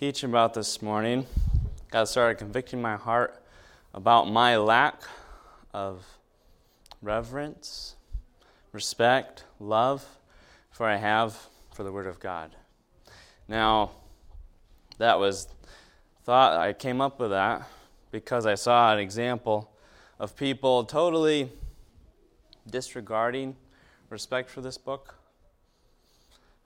teach 0.00 0.24
about 0.24 0.54
this 0.54 0.80
morning, 0.80 1.26
God 1.90 2.04
started 2.04 2.36
convicting 2.38 2.80
my 2.80 2.96
heart 2.96 3.44
about 3.92 4.30
my 4.30 4.56
lack 4.56 5.02
of 5.74 6.06
reverence, 7.02 7.96
respect, 8.72 9.44
love 9.58 10.02
for 10.70 10.86
I 10.86 10.96
have 10.96 11.38
for 11.74 11.82
the 11.82 11.92
Word 11.92 12.06
of 12.06 12.18
God. 12.18 12.56
Now, 13.46 13.90
that 14.96 15.18
was 15.18 15.48
thought 16.24 16.58
I 16.58 16.72
came 16.72 17.02
up 17.02 17.20
with 17.20 17.28
that 17.32 17.68
because 18.10 18.46
I 18.46 18.54
saw 18.54 18.94
an 18.94 19.00
example 19.00 19.70
of 20.18 20.34
people 20.34 20.82
totally 20.84 21.52
disregarding 22.66 23.54
respect 24.08 24.48
for 24.48 24.62
this 24.62 24.78
book. 24.78 25.16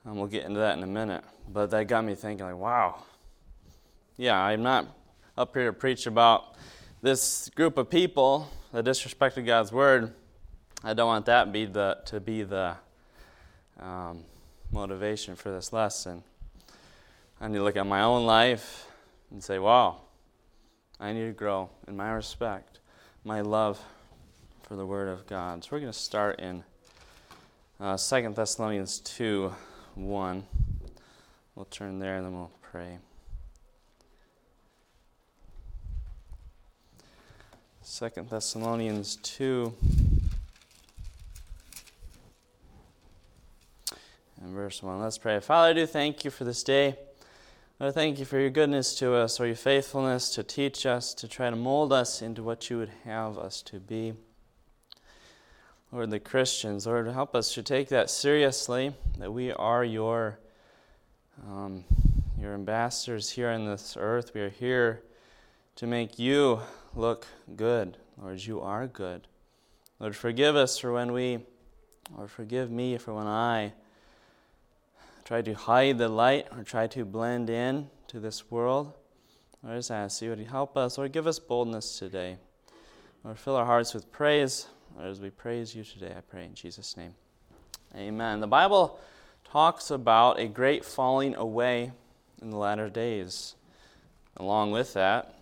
And 0.04 0.14
we'll 0.14 0.28
get 0.28 0.44
into 0.44 0.60
that 0.60 0.78
in 0.78 0.84
a 0.84 0.86
minute. 0.86 1.24
But 1.48 1.72
that 1.72 1.88
got 1.88 2.04
me 2.04 2.14
thinking, 2.14 2.46
like, 2.46 2.54
wow. 2.54 3.02
Yeah, 4.16 4.38
I'm 4.38 4.62
not 4.62 4.86
up 5.36 5.56
here 5.56 5.66
to 5.66 5.72
preach 5.72 6.06
about 6.06 6.54
this 7.02 7.50
group 7.56 7.76
of 7.76 7.90
people 7.90 8.48
that 8.72 8.84
disrespected 8.84 9.44
God's 9.44 9.72
word. 9.72 10.12
I 10.84 10.94
don't 10.94 11.08
want 11.08 11.26
that 11.26 11.50
be 11.50 11.64
the, 11.64 11.98
to 12.04 12.20
be 12.20 12.44
the 12.44 12.76
um, 13.80 14.22
motivation 14.70 15.34
for 15.34 15.50
this 15.50 15.72
lesson. 15.72 16.22
I 17.40 17.48
need 17.48 17.56
to 17.56 17.64
look 17.64 17.76
at 17.76 17.88
my 17.88 18.02
own 18.02 18.24
life 18.24 18.86
and 19.32 19.42
say, 19.42 19.58
wow, 19.58 20.02
I 21.00 21.12
need 21.12 21.26
to 21.26 21.32
grow 21.32 21.68
in 21.88 21.96
my 21.96 22.12
respect, 22.12 22.78
my 23.24 23.40
love 23.40 23.82
for 24.62 24.76
the 24.76 24.86
Word 24.86 25.08
of 25.08 25.26
God. 25.26 25.64
So 25.64 25.70
we're 25.72 25.80
going 25.80 25.92
to 25.92 25.98
start 25.98 26.38
in 26.38 26.62
uh, 27.80 27.96
2 27.96 28.32
Thessalonians 28.32 29.00
2 29.00 29.52
1. 29.96 30.44
We'll 31.56 31.64
turn 31.64 31.98
there 31.98 32.14
and 32.14 32.26
then 32.26 32.34
we'll 32.34 32.52
pray. 32.62 32.98
2 37.86 38.08
Thessalonians 38.30 39.16
2 39.16 39.74
and 44.40 44.54
verse 44.54 44.82
1. 44.82 45.02
Let's 45.02 45.18
pray. 45.18 45.38
Father, 45.40 45.68
I 45.68 45.72
do 45.74 45.84
thank 45.84 46.24
you 46.24 46.30
for 46.30 46.44
this 46.44 46.62
day. 46.62 46.96
I 47.78 47.90
thank 47.90 48.18
you 48.18 48.24
for 48.24 48.40
your 48.40 48.48
goodness 48.48 48.94
to 49.00 49.14
us, 49.14 49.38
or 49.38 49.46
your 49.46 49.54
faithfulness 49.54 50.30
to 50.30 50.42
teach 50.42 50.86
us, 50.86 51.12
to 51.12 51.28
try 51.28 51.50
to 51.50 51.56
mold 51.56 51.92
us 51.92 52.22
into 52.22 52.42
what 52.42 52.70
you 52.70 52.78
would 52.78 52.90
have 53.04 53.36
us 53.36 53.60
to 53.62 53.78
be. 53.78 54.14
Lord, 55.92 56.08
the 56.08 56.20
Christians, 56.20 56.86
Lord, 56.86 57.06
help 57.08 57.36
us 57.36 57.52
to 57.52 57.62
take 57.62 57.90
that 57.90 58.08
seriously, 58.08 58.94
that 59.18 59.30
we 59.30 59.52
are 59.52 59.84
your, 59.84 60.38
um, 61.46 61.84
your 62.40 62.54
ambassadors 62.54 63.28
here 63.28 63.50
on 63.50 63.66
this 63.66 63.94
earth. 64.00 64.32
We 64.32 64.40
are 64.40 64.48
here 64.48 65.02
to 65.76 65.86
make 65.86 66.18
you 66.18 66.60
look 66.96 67.26
good. 67.56 67.96
Lord, 68.20 68.40
you 68.44 68.60
are 68.60 68.86
good. 68.86 69.26
Lord, 69.98 70.14
forgive 70.16 70.56
us 70.56 70.78
for 70.78 70.92
when 70.92 71.12
we, 71.12 71.38
or 72.16 72.28
forgive 72.28 72.70
me 72.70 72.98
for 72.98 73.14
when 73.14 73.26
I 73.26 73.72
try 75.24 75.42
to 75.42 75.54
hide 75.54 75.98
the 75.98 76.08
light 76.08 76.46
or 76.56 76.62
try 76.62 76.86
to 76.88 77.04
blend 77.04 77.48
in 77.48 77.88
to 78.08 78.20
this 78.20 78.50
world. 78.50 78.92
Lord, 79.62 79.76
as 79.78 79.90
I 79.90 80.04
just 80.04 80.20
ask 80.20 80.22
you, 80.22 80.34
you 80.34 80.44
help 80.44 80.76
us, 80.76 80.98
or 80.98 81.08
give 81.08 81.26
us 81.26 81.38
boldness 81.38 81.98
today. 81.98 82.36
Lord, 83.24 83.38
fill 83.38 83.56
our 83.56 83.64
hearts 83.64 83.94
with 83.94 84.12
praise. 84.12 84.66
Lord, 84.96 85.08
as 85.08 85.20
we 85.20 85.30
praise 85.30 85.74
you 85.74 85.82
today, 85.82 86.12
I 86.16 86.20
pray 86.20 86.44
in 86.44 86.54
Jesus' 86.54 86.96
name. 86.96 87.14
Amen. 87.96 88.40
The 88.40 88.46
Bible 88.46 89.00
talks 89.44 89.90
about 89.90 90.38
a 90.38 90.46
great 90.46 90.84
falling 90.84 91.34
away 91.34 91.92
in 92.42 92.50
the 92.50 92.58
latter 92.58 92.90
days. 92.90 93.54
Along 94.36 94.72
with 94.72 94.92
that, 94.94 95.38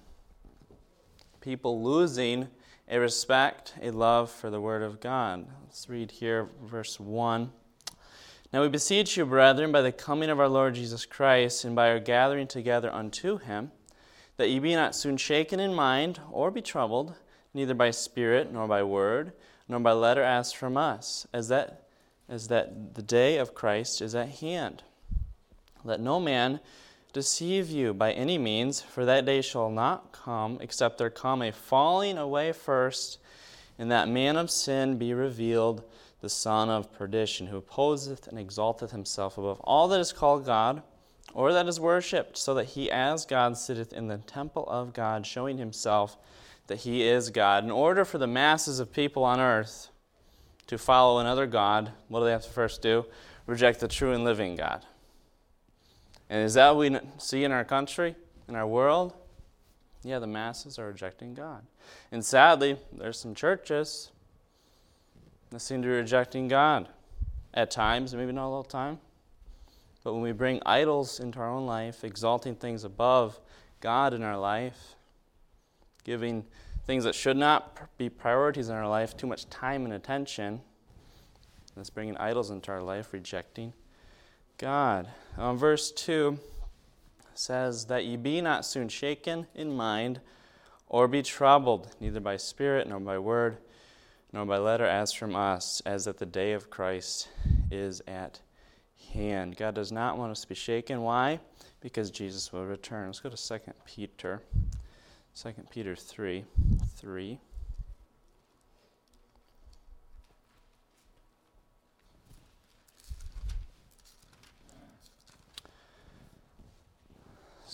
people 1.43 1.83
losing 1.83 2.47
a 2.89 2.99
respect, 2.99 3.75
a 3.83 3.91
love 3.91 4.31
for 4.31 4.49
the 4.49 4.61
Word 4.61 4.83
of 4.83 5.01
God. 5.01 5.45
Let's 5.65 5.89
read 5.89 6.13
here, 6.13 6.49
verse 6.63 7.01
1. 7.01 7.51
Now 8.53 8.63
we 8.63 8.69
beseech 8.69 9.17
you, 9.17 9.27
brethren, 9.27 9.73
by 9.73 9.83
the 9.83 9.91
coming 9.91 10.31
of 10.31 10.39
our 10.39 10.49
Lord 10.49 10.77
Jesus 10.77 11.05
Christ, 11.05 11.65
and 11.65 11.75
by 11.75 11.91
our 11.91 11.99
gathering 11.99 12.47
together 12.47 12.95
unto 12.95 13.39
him, 13.39 13.73
that 14.37 14.51
ye 14.51 14.61
be 14.61 14.77
not 14.77 14.95
soon 14.95 15.17
shaken 15.17 15.59
in 15.59 15.75
mind, 15.75 16.21
or 16.31 16.53
be 16.53 16.63
troubled, 16.63 17.17
neither 17.53 17.75
by 17.75 17.91
spirit, 17.91 18.53
nor 18.53 18.69
by 18.69 18.85
word, 18.85 19.33
nor 19.67 19.81
by 19.81 19.93
letter 19.93 20.23
as 20.23 20.53
from 20.53 20.77
us, 20.77 21.27
as 21.33 21.49
that, 21.49 21.89
as 22.29 22.47
that 22.49 22.95
the 22.95 23.03
day 23.03 23.37
of 23.39 23.53
Christ 23.53 24.01
is 24.01 24.15
at 24.15 24.29
hand. 24.29 24.85
Let 25.83 25.99
no 25.99 26.21
man 26.21 26.61
deceive 27.13 27.71
you 27.71 27.93
by 27.93 28.13
any 28.13 28.39
means, 28.39 28.81
for 28.81 29.05
that 29.05 29.25
day 29.25 29.43
shall 29.43 29.71
not 29.71 30.13
come, 30.13 30.59
except 30.61 30.99
there 30.99 31.11
come 31.11 31.43
a 31.43 31.53
falling 31.53 32.19
away 32.19 32.53
first, 32.53 33.19
and 33.79 33.91
that 33.91 34.09
man 34.09 34.37
of 34.37 34.51
sin 34.51 34.97
be 34.97 35.13
revealed 35.13 35.83
the 36.21 36.29
son 36.29 36.71
of 36.71 36.93
perdition, 36.93 37.49
who 37.49 37.57
opposeth 37.59 38.29
and 38.29 38.39
exalteth 38.39 38.93
himself 38.93 39.37
above 39.37 39.61
all 39.61 39.89
that 39.89 40.01
is 40.01 40.13
called 40.13 40.47
God 40.47 40.83
or 41.35 41.53
that 41.53 41.67
is 41.67 41.81
worshipped, 41.81 42.37
so 42.37 42.55
that 42.55 42.67
he 42.67 42.91
as 42.91 43.25
God 43.25 43.57
sitteth 43.57 43.93
in 43.93 44.09
the 44.09 44.19
temple 44.19 44.65
of 44.69 44.93
God, 44.93 45.27
showing 45.27 45.59
himself 45.59 46.17
that 46.67 46.81
he 46.81 47.03
is 47.03 47.31
God. 47.31 47.65
In 47.65 47.71
order 47.71 48.05
for 48.05 48.19
the 48.19 48.27
masses 48.27 48.81
of 48.81 48.93
people 48.93 49.25
on 49.25 49.41
earth 49.41 49.89
to 50.67 50.79
follow 50.79 51.19
another 51.19 51.47
God, 51.47 51.93
what 52.09 52.21
do 52.21 52.27
they 52.27 52.33
have 52.33 52.45
to 52.45 52.51
first 52.51 52.83
do? 52.83 53.07
Reject 53.47 53.81
the 53.81 53.89
true 53.89 54.13
and 54.13 54.25
living 54.25 54.57
God. 54.57 54.85
And 56.33 56.47
is 56.47 56.55
that 56.55 56.75
what 56.75 56.91
we 56.91 56.99
see 57.19 57.45
in 57.45 57.53
our 57.53 57.63
country, 57.63 58.17
in 58.49 58.57
our 58.57 58.67
world? 58.67 59.13
Yeah, 60.03 60.19
the 60.19 60.27
masses 60.27 60.79
are 60.79 60.87
rejecting 60.87 61.35
God. 61.35 61.63
And 62.11 62.25
sadly, 62.25 62.79
there's 62.91 63.19
some 63.19 63.35
churches 63.35 64.11
that 65.51 65.61
seem 65.61 65.83
to 65.83 65.89
be 65.89 65.93
rejecting 65.93 66.49
God 66.49 66.89
at 67.53 67.71
times, 67.71 68.15
maybe 68.15 68.33
not 68.33 68.47
all 68.49 68.63
the 68.63 68.69
time. 68.71 68.99
But 70.03 70.15
when 70.15 70.23
we 70.23 70.33
bring 70.33 70.63
idols 70.65 71.21
into 71.21 71.39
our 71.39 71.51
own 71.51 71.67
life, 71.67 72.03
exalting 72.03 72.55
things 72.55 72.85
above 72.85 73.39
God 73.81 74.15
in 74.15 74.23
our 74.23 74.39
life, 74.39 74.95
giving 76.03 76.47
things 76.87 77.05
that 77.05 77.15
should 77.15 77.37
not 77.37 77.99
be 77.99 78.09
priorities 78.09 78.71
in 78.71 78.75
our 78.75 78.89
life 78.89 79.19
too 79.19 79.27
much 79.27 79.51
time 79.51 79.85
and 79.85 79.93
attention, 79.93 80.63
that's 81.77 81.91
bringing 81.91 82.17
idols 82.17 82.51
into 82.51 82.73
our 82.73 82.83
life, 82.83 83.13
rejecting 83.13 83.75
God. 84.59 85.09
Um, 85.37 85.59
verse 85.59 85.91
2 85.93 86.39
says, 87.35 87.87
That 87.87 88.05
ye 88.05 88.17
be 88.17 88.41
not 88.41 88.65
soon 88.65 88.89
shaken 88.89 89.47
in 89.55 89.75
mind, 89.75 90.21
or 90.87 91.09
be 91.09 91.23
troubled, 91.23 91.89
neither 92.01 92.21
by 92.21 92.37
spirit 92.37 92.89
nor 92.89 93.01
by 93.01 93.19
word 93.19 93.59
nor 94.33 94.47
by 94.47 94.57
letter 94.57 94.87
as 94.87 95.13
from 95.13 95.37
us, 95.37 95.83
as 95.85 96.07
that 96.07 96.19
the 96.19 96.27
day 96.27 96.53
of 96.53 96.71
Christ 96.71 97.29
is 97.71 98.03
at 98.07 98.41
hand. 99.13 99.57
God 99.57 99.75
does 99.75 99.93
not 99.93 100.17
want 100.17 100.33
us 100.33 100.41
to 100.43 100.49
be 100.49 100.55
shaken. 100.55 101.03
Why? 101.03 101.41
Because 101.81 102.11
Jesus 102.11 102.53
will 102.53 102.65
return. 102.65 103.07
Let's 103.07 103.21
go 103.21 103.29
to 103.29 103.37
2 103.37 103.73
Peter. 103.85 104.43
2 105.35 105.53
Peter 105.71 105.95
3 105.95 106.45
3. 106.97 107.39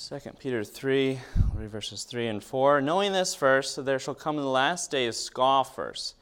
Second 0.08 0.38
Peter 0.38 0.64
3, 0.64 1.20
verses 1.54 2.04
3 2.04 2.28
and 2.28 2.42
4. 2.42 2.80
Knowing 2.80 3.12
this 3.12 3.34
first, 3.34 3.76
that 3.76 3.82
there 3.82 3.98
shall 3.98 4.14
come 4.14 4.36
in 4.36 4.42
the 4.42 4.48
last 4.48 4.90
days 4.90 5.18
scoffers 5.18 6.14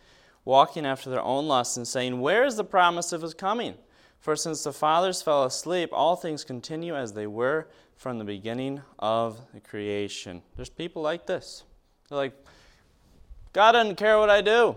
walking 0.44 0.84
after 0.84 1.08
their 1.08 1.22
own 1.22 1.46
lusts, 1.46 1.76
and 1.76 1.86
saying, 1.86 2.20
Where 2.20 2.44
is 2.44 2.56
the 2.56 2.64
promise 2.64 3.12
of 3.12 3.22
his 3.22 3.32
coming? 3.32 3.74
For 4.18 4.34
since 4.34 4.64
the 4.64 4.72
fathers 4.72 5.22
fell 5.22 5.44
asleep, 5.44 5.90
all 5.92 6.16
things 6.16 6.42
continue 6.42 6.96
as 6.96 7.12
they 7.12 7.28
were 7.28 7.68
from 7.94 8.18
the 8.18 8.24
beginning 8.24 8.82
of 8.98 9.40
the 9.54 9.60
creation. 9.60 10.42
There's 10.56 10.68
people 10.68 11.00
like 11.00 11.26
this. 11.26 11.62
They're 12.08 12.18
like, 12.18 12.44
God 13.52 13.70
doesn't 13.70 13.94
care 13.94 14.18
what 14.18 14.30
I 14.30 14.40
do. 14.40 14.74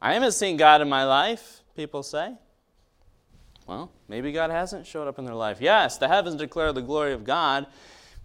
I 0.00 0.12
haven't 0.12 0.34
seen 0.34 0.56
God 0.56 0.80
in 0.80 0.88
my 0.88 1.04
life, 1.04 1.62
people 1.74 2.04
say. 2.04 2.34
Well, 3.66 3.90
maybe 4.06 4.30
God 4.30 4.50
hasn't 4.50 4.86
showed 4.86 5.08
up 5.08 5.18
in 5.18 5.24
their 5.24 5.34
life. 5.34 5.60
Yes, 5.60 5.98
the 5.98 6.06
heavens 6.06 6.36
declare 6.36 6.72
the 6.72 6.80
glory 6.80 7.12
of 7.12 7.24
God. 7.24 7.66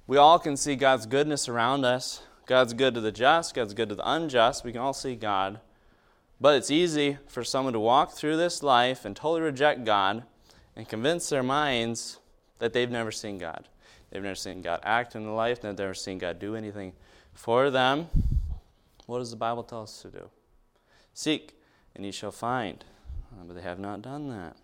We 0.10 0.18
all 0.18 0.40
can 0.40 0.58
see 0.58 0.76
God's 0.76 1.06
goodness 1.06 1.48
around 1.48 1.86
us. 1.86 2.24
God's 2.48 2.74
good 2.74 2.96
to 2.96 3.00
the 3.00 3.12
just, 3.12 3.54
God's 3.54 3.76
good 3.76 3.90
to 3.90 3.96
the 3.96 4.12
unjust. 4.12 4.64
We 4.64 4.72
can 4.72 4.82
all 4.82 4.92
see 4.92 5.16
God. 5.16 5.60
But 6.42 6.56
it's 6.56 6.72
easy 6.72 7.20
for 7.28 7.44
someone 7.44 7.74
to 7.74 7.80
walk 7.80 8.14
through 8.14 8.38
this 8.38 8.64
life 8.64 9.06
and 9.06 9.16
totally 9.16 9.42
reject 9.42 9.86
God 9.86 10.24
and 10.76 10.90
convince 10.90 11.30
their 11.30 11.44
minds 11.44 12.18
that 12.58 12.74
they've 12.74 12.90
never 12.90 13.12
seen 13.12 13.38
God. 13.38 13.68
They've 14.10 14.24
never 14.24 14.34
seen 14.34 14.64
God 14.64 14.80
act 14.82 15.14
in 15.16 15.26
their 15.26 15.32
life, 15.32 15.62
they've 15.62 15.78
never 15.78 15.94
seen 15.94 16.18
God 16.18 16.40
do 16.40 16.56
anything 16.56 16.94
for 17.36 17.70
them. 17.70 18.08
What 19.06 19.20
does 19.20 19.30
the 19.30 19.38
Bible 19.38 19.62
tell 19.62 19.84
us 19.84 20.02
to 20.02 20.08
do? 20.08 20.28
Seek, 21.14 21.54
and 21.96 22.04
ye 22.04 22.12
shall 22.12 22.32
find. 22.32 22.84
Uh, 23.32 23.44
but 23.46 23.56
they 23.56 23.62
have 23.62 23.78
not 23.78 24.02
done 24.02 24.28
that. 24.30 24.58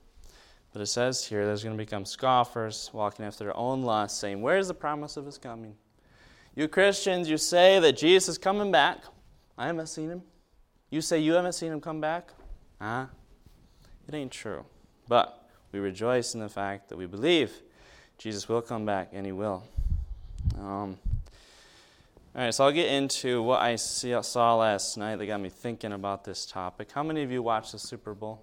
But 0.76 0.82
it 0.82 0.88
says 0.88 1.26
here 1.26 1.46
there's 1.46 1.64
going 1.64 1.78
to 1.78 1.82
become 1.82 2.04
scoffers 2.04 2.90
walking 2.92 3.24
after 3.24 3.46
their 3.46 3.56
own 3.56 3.84
lusts, 3.84 4.20
saying, 4.20 4.42
Where's 4.42 4.68
the 4.68 4.74
promise 4.74 5.16
of 5.16 5.26
his 5.26 5.38
coming? 5.38 5.74
You 6.54 6.68
Christians, 6.68 7.30
you 7.30 7.38
say 7.38 7.80
that 7.80 7.96
Jesus 7.96 8.28
is 8.28 8.38
coming 8.38 8.74
back. 8.74 9.06
I 9.58 9.68
haven't 9.68 9.88
seen 9.88 10.10
him. 10.10 10.22
You 10.90 11.00
say 11.00 11.20
you 11.20 11.32
haven't 11.32 11.54
seen 11.54 11.72
him 11.72 11.80
come 11.80 12.02
back? 12.02 12.34
Huh? 12.82 13.06
It 14.06 14.16
ain't 14.16 14.34
true. 14.34 14.66
But 15.08 15.48
we 15.72 15.80
rejoice 15.80 16.34
in 16.34 16.42
the 16.42 16.50
fact 16.50 16.90
that 16.90 16.98
we 16.98 17.06
believe 17.06 17.54
Jesus 18.18 18.50
will 18.50 18.62
come 18.62 18.86
back, 18.86 19.12
and 19.14 19.26
he 19.26 19.32
will. 19.32 19.64
Um, 20.60 20.98
all 22.36 22.42
right, 22.42 22.54
so 22.54 22.66
I'll 22.66 22.74
get 22.74 22.92
into 22.92 23.42
what 23.42 23.62
I 23.62 23.78
saw 23.78 24.56
last 24.58 24.98
night 24.98 25.16
that 25.16 25.26
got 25.26 25.40
me 25.40 25.48
thinking 25.48 25.94
about 25.94 26.26
this 26.26 26.46
topic. 26.46 26.92
How 26.92 27.02
many 27.02 27.24
of 27.24 27.32
you 27.32 27.42
watched 27.42 27.72
the 27.72 27.80
Super 27.80 28.14
Bowl? 28.14 28.42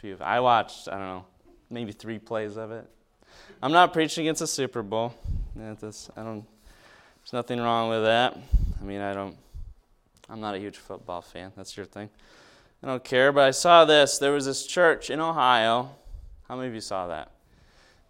Few. 0.00 0.16
I 0.18 0.40
watched, 0.40 0.88
I 0.88 0.92
don't 0.92 1.00
know, 1.02 1.24
maybe 1.68 1.92
three 1.92 2.18
plays 2.18 2.56
of 2.56 2.70
it. 2.70 2.88
I'm 3.62 3.70
not 3.70 3.92
preaching 3.92 4.24
against 4.24 4.40
the 4.40 4.46
Super 4.46 4.82
Bowl. 4.82 5.12
This, 5.54 6.08
I 6.16 6.22
don't. 6.22 6.46
There's 7.18 7.34
nothing 7.34 7.60
wrong 7.60 7.90
with 7.90 8.04
that. 8.04 8.34
I 8.80 8.82
mean, 8.82 9.02
I 9.02 9.12
don't. 9.12 9.36
I'm 10.30 10.40
not 10.40 10.54
a 10.54 10.58
huge 10.58 10.78
football 10.78 11.20
fan. 11.20 11.52
That's 11.54 11.76
your 11.76 11.84
thing. 11.84 12.08
I 12.82 12.86
don't 12.86 13.04
care. 13.04 13.30
But 13.30 13.44
I 13.44 13.50
saw 13.50 13.84
this. 13.84 14.16
There 14.16 14.32
was 14.32 14.46
this 14.46 14.66
church 14.66 15.10
in 15.10 15.20
Ohio. 15.20 15.90
How 16.48 16.56
many 16.56 16.68
of 16.68 16.74
you 16.74 16.80
saw 16.80 17.08
that? 17.08 17.32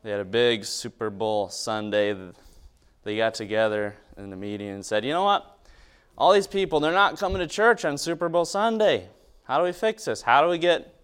They 0.04 0.12
had 0.12 0.20
a 0.20 0.24
big 0.24 0.64
Super 0.64 1.10
Bowl 1.10 1.48
Sunday. 1.48 2.16
They 3.02 3.16
got 3.16 3.34
together 3.34 3.96
in 4.16 4.30
the 4.30 4.36
meeting 4.36 4.68
and 4.68 4.86
said, 4.86 5.04
"You 5.04 5.12
know 5.12 5.24
what? 5.24 5.58
All 6.16 6.32
these 6.32 6.46
people, 6.46 6.78
they're 6.78 6.92
not 6.92 7.18
coming 7.18 7.40
to 7.40 7.48
church 7.48 7.84
on 7.84 7.98
Super 7.98 8.28
Bowl 8.28 8.44
Sunday. 8.44 9.08
How 9.42 9.58
do 9.58 9.64
we 9.64 9.72
fix 9.72 10.04
this? 10.04 10.22
How 10.22 10.40
do 10.40 10.48
we 10.48 10.58
get 10.58 10.94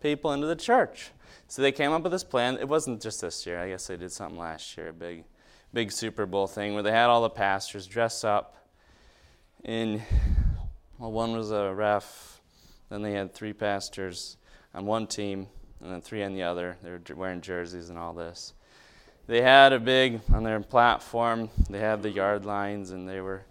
people 0.00 0.32
into 0.32 0.46
the 0.46 0.56
church?" 0.56 1.10
So 1.48 1.62
they 1.62 1.72
came 1.72 1.92
up 1.92 2.02
with 2.02 2.12
this 2.12 2.24
plan. 2.24 2.58
It 2.58 2.68
wasn't 2.68 3.02
just 3.02 3.20
this 3.20 3.46
year. 3.46 3.60
I 3.60 3.68
guess 3.70 3.86
they 3.86 3.96
did 3.96 4.12
something 4.12 4.38
last 4.38 4.76
year, 4.76 4.88
a 4.88 4.92
big 4.92 5.24
big 5.72 5.92
Super 5.92 6.26
Bowl 6.26 6.46
thing 6.46 6.74
where 6.74 6.82
they 6.82 6.90
had 6.90 7.06
all 7.06 7.22
the 7.22 7.30
pastors 7.30 7.86
dress 7.86 8.24
up 8.24 8.56
in, 9.62 10.02
well, 10.98 11.12
one 11.12 11.32
was 11.32 11.50
a 11.50 11.72
ref, 11.72 12.40
then 12.88 13.02
they 13.02 13.12
had 13.12 13.32
three 13.32 13.52
pastors 13.52 14.36
on 14.74 14.86
one 14.86 15.06
team, 15.06 15.46
and 15.80 15.92
then 15.92 16.00
three 16.00 16.22
on 16.22 16.34
the 16.34 16.42
other. 16.42 16.76
They 16.82 16.90
were 16.90 17.00
wearing 17.14 17.40
jerseys 17.40 17.88
and 17.88 17.98
all 17.98 18.12
this. 18.12 18.54
They 19.26 19.42
had 19.42 19.72
a 19.72 19.78
big, 19.78 20.20
on 20.32 20.42
their 20.42 20.60
platform, 20.60 21.50
they 21.68 21.78
had 21.78 22.02
the 22.02 22.10
yard 22.10 22.44
lines, 22.44 22.90
and 22.90 23.08
they 23.08 23.20
were 23.20 23.44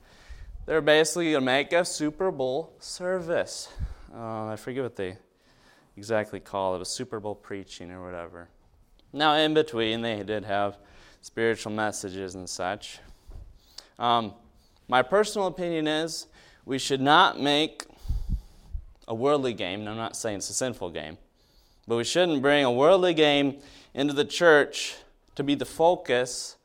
they 0.66 0.76
were 0.76 0.82
basically 0.82 1.32
going 1.32 1.42
to 1.42 1.46
make 1.46 1.74
a 1.74 1.84
Super 1.84 2.30
Bowl 2.30 2.76
service. 2.80 3.70
Uh, 4.14 4.48
I 4.48 4.56
forget 4.56 4.84
what 4.84 4.96
they 4.96 5.18
exactly 6.00 6.40
call 6.40 6.76
it, 6.76 6.82
a 6.82 6.86
Super 6.86 7.20
Bowl 7.20 7.36
preaching 7.36 7.92
or 7.92 8.02
whatever. 8.02 8.48
Now, 9.12 9.34
in 9.34 9.54
between, 9.54 10.02
they 10.02 10.24
did 10.24 10.46
have 10.46 10.78
spiritual 11.22 11.74
messages 11.74 12.36
and 12.36 12.50
such. 12.50 13.00
Um, 14.00 14.34
my 14.88 15.02
personal 15.02 15.48
opinion 15.48 15.90
is 15.90 16.28
we 16.64 16.80
should 16.80 17.02
not 17.02 17.38
make 17.38 17.84
a 19.10 19.14
worldly 19.14 19.54
game, 19.54 19.82
and 19.82 19.90
I'm 19.90 19.98
not 19.98 20.16
saying 20.16 20.38
it's 20.38 20.50
a 20.50 20.54
sinful 20.54 20.92
game, 20.92 21.18
but 21.86 21.98
we 21.98 22.06
shouldn't 22.06 22.42
bring 22.42 22.64
a 22.64 22.72
worldly 22.72 23.14
game 23.14 23.58
into 23.94 24.14
the 24.14 24.24
church 24.24 24.96
to 25.36 25.44
be 25.44 25.54
the 25.54 25.66
focus 25.66 26.56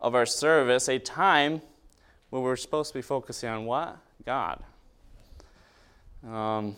of 0.00 0.14
our 0.14 0.26
service, 0.26 0.88
a 0.88 1.00
time 1.00 1.62
where 2.30 2.40
we're 2.40 2.54
supposed 2.54 2.92
to 2.92 2.98
be 2.98 3.02
focusing 3.02 3.48
on 3.48 3.64
what? 3.64 3.98
God. 4.24 4.62
Um, 6.24 6.76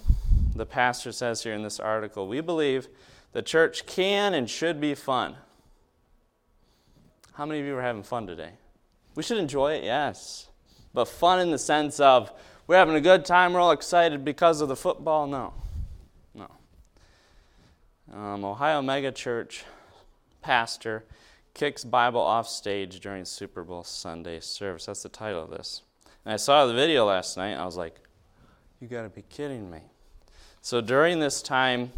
the 0.55 0.67
pastor 0.67 1.13
says 1.13 1.43
here 1.43 1.55
in 1.55 1.63
this 1.63 1.81
article 1.81 2.27
we 2.29 2.41
believe 2.41 2.89
the 3.33 3.43
church 3.43 3.87
can 3.87 4.35
and 4.35 4.49
should 4.51 4.81
be 4.81 4.95
fun. 4.95 5.37
How 7.35 7.47
many 7.47 7.61
of 7.61 7.67
you 7.67 7.77
are 7.77 7.83
having 7.83 8.03
fun 8.03 8.27
today? 8.27 8.53
We 9.15 9.23
should 9.23 9.39
enjoy 9.39 9.75
it, 9.75 9.85
yes. 9.85 10.49
But 10.93 11.07
fun 11.07 11.41
in 11.41 11.51
the 11.51 11.59
sense 11.59 12.01
of 12.01 12.33
we're 12.67 12.77
having 12.77 12.95
a 12.95 13.01
good 13.01 13.25
time, 13.25 13.53
we're 13.53 13.61
all 13.61 13.71
excited 13.71 14.25
because 14.25 14.61
of 14.61 14.69
the 14.69 14.77
football? 14.77 15.27
No. 15.27 15.55
No. 16.35 16.51
Um, 18.13 18.45
Ohio 18.45 18.83
Mega 18.83 19.13
Church 19.13 19.65
pastor 20.43 21.05
kicks 21.55 21.85
Bible 21.85 22.21
off 22.21 22.49
stage 22.49 23.01
during 23.01 23.25
Super 23.25 23.63
Bowl 23.65 23.85
Sunday 23.85 24.41
service. 24.41 24.87
That's 24.87 25.03
the 25.03 25.09
title 25.09 25.43
of 25.43 25.51
this. 25.51 25.83
And 26.25 26.35
I 26.35 26.37
saw 26.37 26.67
the 26.67 26.75
video 26.75 27.07
last 27.07 27.37
night. 27.37 27.55
I 27.55 27.65
was 27.65 27.77
like, 27.77 27.97
you 28.81 28.89
got 28.89 29.03
to 29.03 29.09
be 29.09 29.23
kidding 29.23 29.71
me. 29.71 29.81
So 30.63 30.83
during 30.83 31.21
this 31.21 31.41
time 31.41 31.91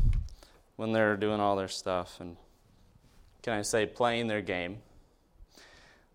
when 0.77 0.93
they're 0.93 1.17
doing 1.17 1.41
all 1.41 1.57
their 1.57 1.69
stuff 1.69 2.21
and, 2.21 2.37
can 3.43 3.55
I 3.55 3.63
say, 3.63 3.87
playing 3.87 4.29
their 4.29 4.41
game, 4.41 4.79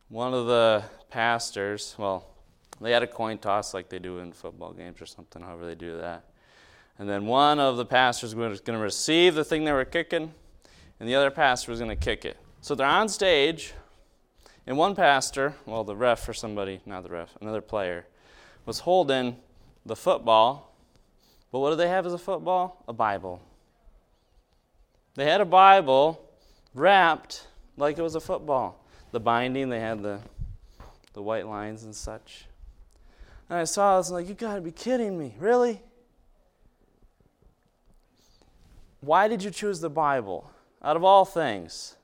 one 0.08 0.34
of 0.34 0.48
the 0.48 0.84
pastors, 1.10 1.94
well, 1.98 2.26
they 2.80 2.92
had 2.92 3.04
a 3.04 3.08
coin 3.08 3.38
toss 3.38 3.74
like 3.74 3.90
they 3.90 4.00
do 4.00 4.20
in 4.20 4.32
football 4.32 4.72
games 4.72 5.02
or 5.02 5.06
something, 5.06 5.42
however 5.42 5.66
they 5.66 5.76
do 5.76 5.98
that. 5.98 6.24
And 6.98 7.10
then 7.10 7.26
one 7.26 7.60
of 7.60 7.76
the 7.76 7.86
pastors 7.86 8.34
was 8.34 8.62
going 8.62 8.78
to 8.78 8.84
receive 8.84 9.36
the 9.36 9.44
thing 9.44 9.66
they 9.66 9.74
were 9.74 9.86
kicking, 9.86 10.34
and 11.00 11.10
the 11.10 11.16
other 11.16 11.30
pastor 11.30 11.72
was 11.72 11.80
going 11.80 11.96
to 11.96 11.96
kick 11.96 12.24
it. 12.24 12.38
So 12.62 12.76
they're 12.76 12.88
on 12.88 13.10
stage, 13.10 13.74
and 14.66 14.78
one 14.78 14.96
pastor, 14.96 15.54
well, 15.66 15.84
the 15.84 15.96
ref 15.96 16.28
or 16.30 16.34
somebody, 16.34 16.80
not 16.86 17.04
the 17.04 17.10
ref, 17.10 17.36
another 17.42 17.62
player, 17.62 18.08
was 18.66 18.80
holding 18.80 19.36
the 19.86 19.96
football. 19.96 20.67
But 21.52 21.60
what 21.60 21.70
do 21.72 21.76
they 21.76 21.88
have 21.88 22.06
as 22.06 22.14
a 22.14 22.18
football? 22.18 22.84
A 22.88 22.94
Bible. 22.94 23.42
They 25.16 25.26
had 25.26 25.42
a 25.42 25.46
Bible 25.46 26.24
wrapped 26.74 27.48
like 27.78 27.98
it 27.98 28.02
was 28.02 28.16
a 28.16 28.20
football 28.20 28.84
the 29.12 29.20
binding, 29.20 29.70
they 29.70 29.80
had 29.80 30.04
the, 30.04 30.20
the 31.14 31.22
white 31.22 31.48
lines 31.48 31.84
and 31.84 31.96
such. 31.96 32.46
And 33.50 33.60
I 33.60 33.64
saw, 33.64 33.96
I 33.96 33.98
was 33.98 34.12
like, 34.12 34.28
you 34.28 34.34
gotta 34.34 34.62
be 34.62 34.72
kidding 34.72 35.18
me. 35.18 35.34
Really? 35.40 35.82
Why 39.02 39.28
did 39.28 39.44
you 39.44 39.52
choose 39.52 39.80
the 39.80 39.90
Bible 39.90 40.52
out 40.84 40.96
of 40.96 41.04
all 41.04 41.24
things? 41.24 41.96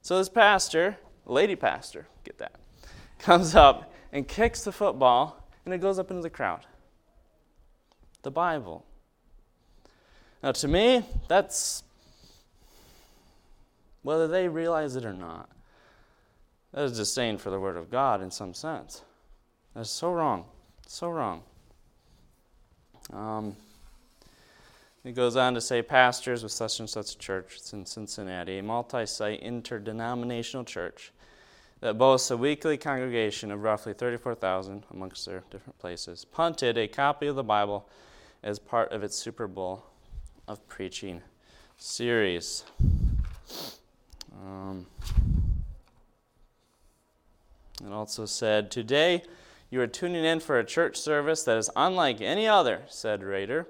So 0.00 0.18
this 0.18 0.28
pastor, 0.28 0.96
lady 1.26 1.56
pastor, 1.56 2.06
get 2.24 2.38
that, 2.38 2.54
comes 3.18 3.54
up 3.54 3.92
and 4.12 4.26
kicks 4.26 4.64
the 4.64 4.72
football 4.72 5.46
and 5.64 5.74
it 5.74 5.78
goes 5.78 5.98
up 5.98 6.10
into 6.10 6.22
the 6.22 6.30
crowd. 6.30 6.64
The 8.26 8.32
Bible. 8.32 8.84
Now, 10.42 10.50
to 10.50 10.66
me, 10.66 11.04
that's 11.28 11.84
whether 14.02 14.26
they 14.26 14.48
realize 14.48 14.96
it 14.96 15.04
or 15.04 15.12
not. 15.12 15.48
That 16.72 16.86
is 16.86 16.96
disdain 16.96 17.38
for 17.38 17.50
the 17.50 17.60
Word 17.60 17.76
of 17.76 17.88
God 17.88 18.20
in 18.20 18.32
some 18.32 18.52
sense. 18.52 19.02
That's 19.76 19.90
so 19.90 20.10
wrong. 20.12 20.46
So 20.88 21.08
wrong. 21.08 21.44
Um, 23.12 23.54
it 25.04 25.12
goes 25.14 25.36
on 25.36 25.54
to 25.54 25.60
say 25.60 25.80
pastors 25.80 26.42
with 26.42 26.50
such 26.50 26.80
and 26.80 26.90
such 26.90 27.14
a 27.14 27.18
church, 27.18 27.54
it's 27.58 27.72
in 27.74 27.86
Cincinnati, 27.86 28.58
a 28.58 28.62
multi 28.64 29.06
site 29.06 29.38
interdenominational 29.38 30.64
church 30.64 31.12
that 31.78 31.96
boasts 31.96 32.32
a 32.32 32.36
weekly 32.36 32.76
congregation 32.76 33.52
of 33.52 33.62
roughly 33.62 33.92
34,000 33.92 34.82
amongst 34.90 35.24
their 35.26 35.44
different 35.48 35.78
places, 35.78 36.24
punted 36.24 36.76
a 36.76 36.88
copy 36.88 37.28
of 37.28 37.36
the 37.36 37.44
Bible 37.44 37.88
as 38.46 38.60
part 38.60 38.92
of 38.92 39.02
its 39.02 39.16
Super 39.16 39.48
Bowl 39.48 39.84
of 40.46 40.66
preaching 40.68 41.20
series. 41.76 42.62
Um, 44.32 44.86
it 47.84 47.90
also 47.90 48.24
said, 48.24 48.70
Today 48.70 49.24
you 49.68 49.80
are 49.80 49.88
tuning 49.88 50.24
in 50.24 50.38
for 50.38 50.60
a 50.60 50.64
church 50.64 50.96
service 50.96 51.42
that 51.42 51.58
is 51.58 51.68
unlike 51.74 52.20
any 52.20 52.46
other, 52.46 52.82
said 52.86 53.24
Rader. 53.24 53.66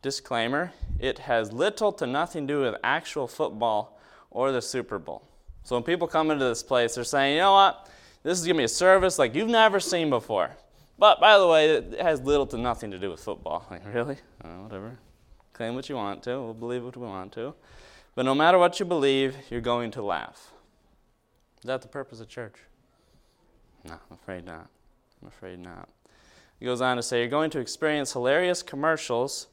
Disclaimer 0.00 0.72
it 0.98 1.18
has 1.18 1.52
little 1.52 1.92
to 1.92 2.06
nothing 2.06 2.46
to 2.48 2.54
do 2.54 2.60
with 2.62 2.76
actual 2.82 3.28
football 3.28 4.00
or 4.30 4.52
the 4.52 4.62
Super 4.62 4.98
Bowl. 4.98 5.28
So 5.64 5.76
when 5.76 5.82
people 5.82 6.08
come 6.08 6.30
into 6.30 6.46
this 6.46 6.62
place, 6.62 6.94
they're 6.94 7.04
saying, 7.04 7.34
you 7.34 7.40
know 7.40 7.52
what? 7.52 7.90
This 8.22 8.38
is 8.38 8.46
going 8.46 8.56
to 8.56 8.60
be 8.60 8.64
a 8.64 8.68
service 8.68 9.18
like 9.18 9.34
you've 9.34 9.50
never 9.50 9.80
seen 9.80 10.08
before. 10.08 10.56
But 10.98 11.20
by 11.20 11.38
the 11.38 11.46
way, 11.46 11.70
it 11.70 12.00
has 12.00 12.20
little 12.20 12.46
to 12.48 12.58
nothing 12.58 12.90
to 12.92 12.98
do 12.98 13.10
with 13.10 13.20
football. 13.20 13.66
Like, 13.70 13.82
really? 13.94 14.16
Oh, 14.44 14.62
whatever. 14.62 14.98
Claim 15.52 15.74
what 15.74 15.88
you 15.88 15.96
want 15.96 16.22
to. 16.24 16.30
We'll 16.40 16.54
believe 16.54 16.84
what 16.84 16.96
we 16.96 17.06
want 17.06 17.32
to. 17.32 17.54
But 18.14 18.24
no 18.24 18.34
matter 18.34 18.58
what 18.58 18.78
you 18.78 18.86
believe, 18.86 19.36
you're 19.50 19.60
going 19.60 19.90
to 19.92 20.02
laugh. 20.02 20.52
Is 21.58 21.64
that 21.64 21.82
the 21.82 21.88
purpose 21.88 22.20
of 22.20 22.28
church? 22.28 22.54
No, 23.84 23.94
I'm 23.94 24.14
afraid 24.14 24.44
not. 24.44 24.68
I'm 25.20 25.28
afraid 25.28 25.58
not. 25.58 25.88
He 26.58 26.66
goes 26.66 26.80
on 26.80 26.96
to 26.96 27.02
say, 27.02 27.20
You're 27.20 27.28
going 27.28 27.50
to 27.50 27.58
experience 27.58 28.12
hilarious 28.12 28.62
commercials 28.62 29.48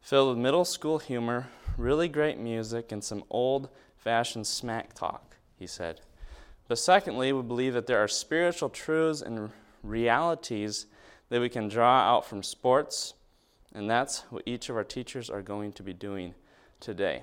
filled 0.00 0.30
with 0.30 0.38
middle 0.38 0.64
school 0.64 0.98
humor, 0.98 1.48
really 1.78 2.08
great 2.08 2.38
music, 2.38 2.92
and 2.92 3.02
some 3.02 3.24
old 3.30 3.68
fashioned 3.96 4.46
smack 4.46 4.92
talk, 4.92 5.36
he 5.58 5.66
said. 5.66 6.00
But 6.68 6.78
secondly, 6.78 7.32
we 7.32 7.42
believe 7.42 7.72
that 7.74 7.86
there 7.86 7.98
are 7.98 8.08
spiritual 8.08 8.68
truths 8.68 9.22
and 9.22 9.50
realities 9.84 10.86
that 11.28 11.40
we 11.40 11.48
can 11.48 11.68
draw 11.68 12.00
out 12.00 12.26
from 12.26 12.42
sports, 12.42 13.14
and 13.74 13.88
that's 13.88 14.20
what 14.30 14.42
each 14.46 14.68
of 14.68 14.76
our 14.76 14.84
teachers 14.84 15.30
are 15.30 15.42
going 15.42 15.72
to 15.72 15.82
be 15.82 15.92
doing 15.92 16.34
today. 16.80 17.22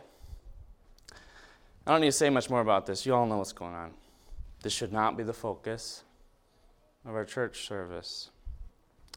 I 1.86 1.92
don't 1.92 2.02
need 2.02 2.08
to 2.08 2.12
say 2.12 2.30
much 2.30 2.50
more 2.50 2.62
about 2.62 2.86
this. 2.86 3.06
You 3.06 3.16
all 3.16 3.26
know 3.26 3.38
what's 3.38 3.54
going 3.54 3.74
on. 3.74 3.94
This 4.62 4.74
should 4.74 4.94
not 4.94 5.18
be 5.18 5.24
the 5.24 5.34
focus 5.34 6.04
of 7.06 7.16
our 7.16 7.26
church 7.26 7.68
service. 7.68 8.30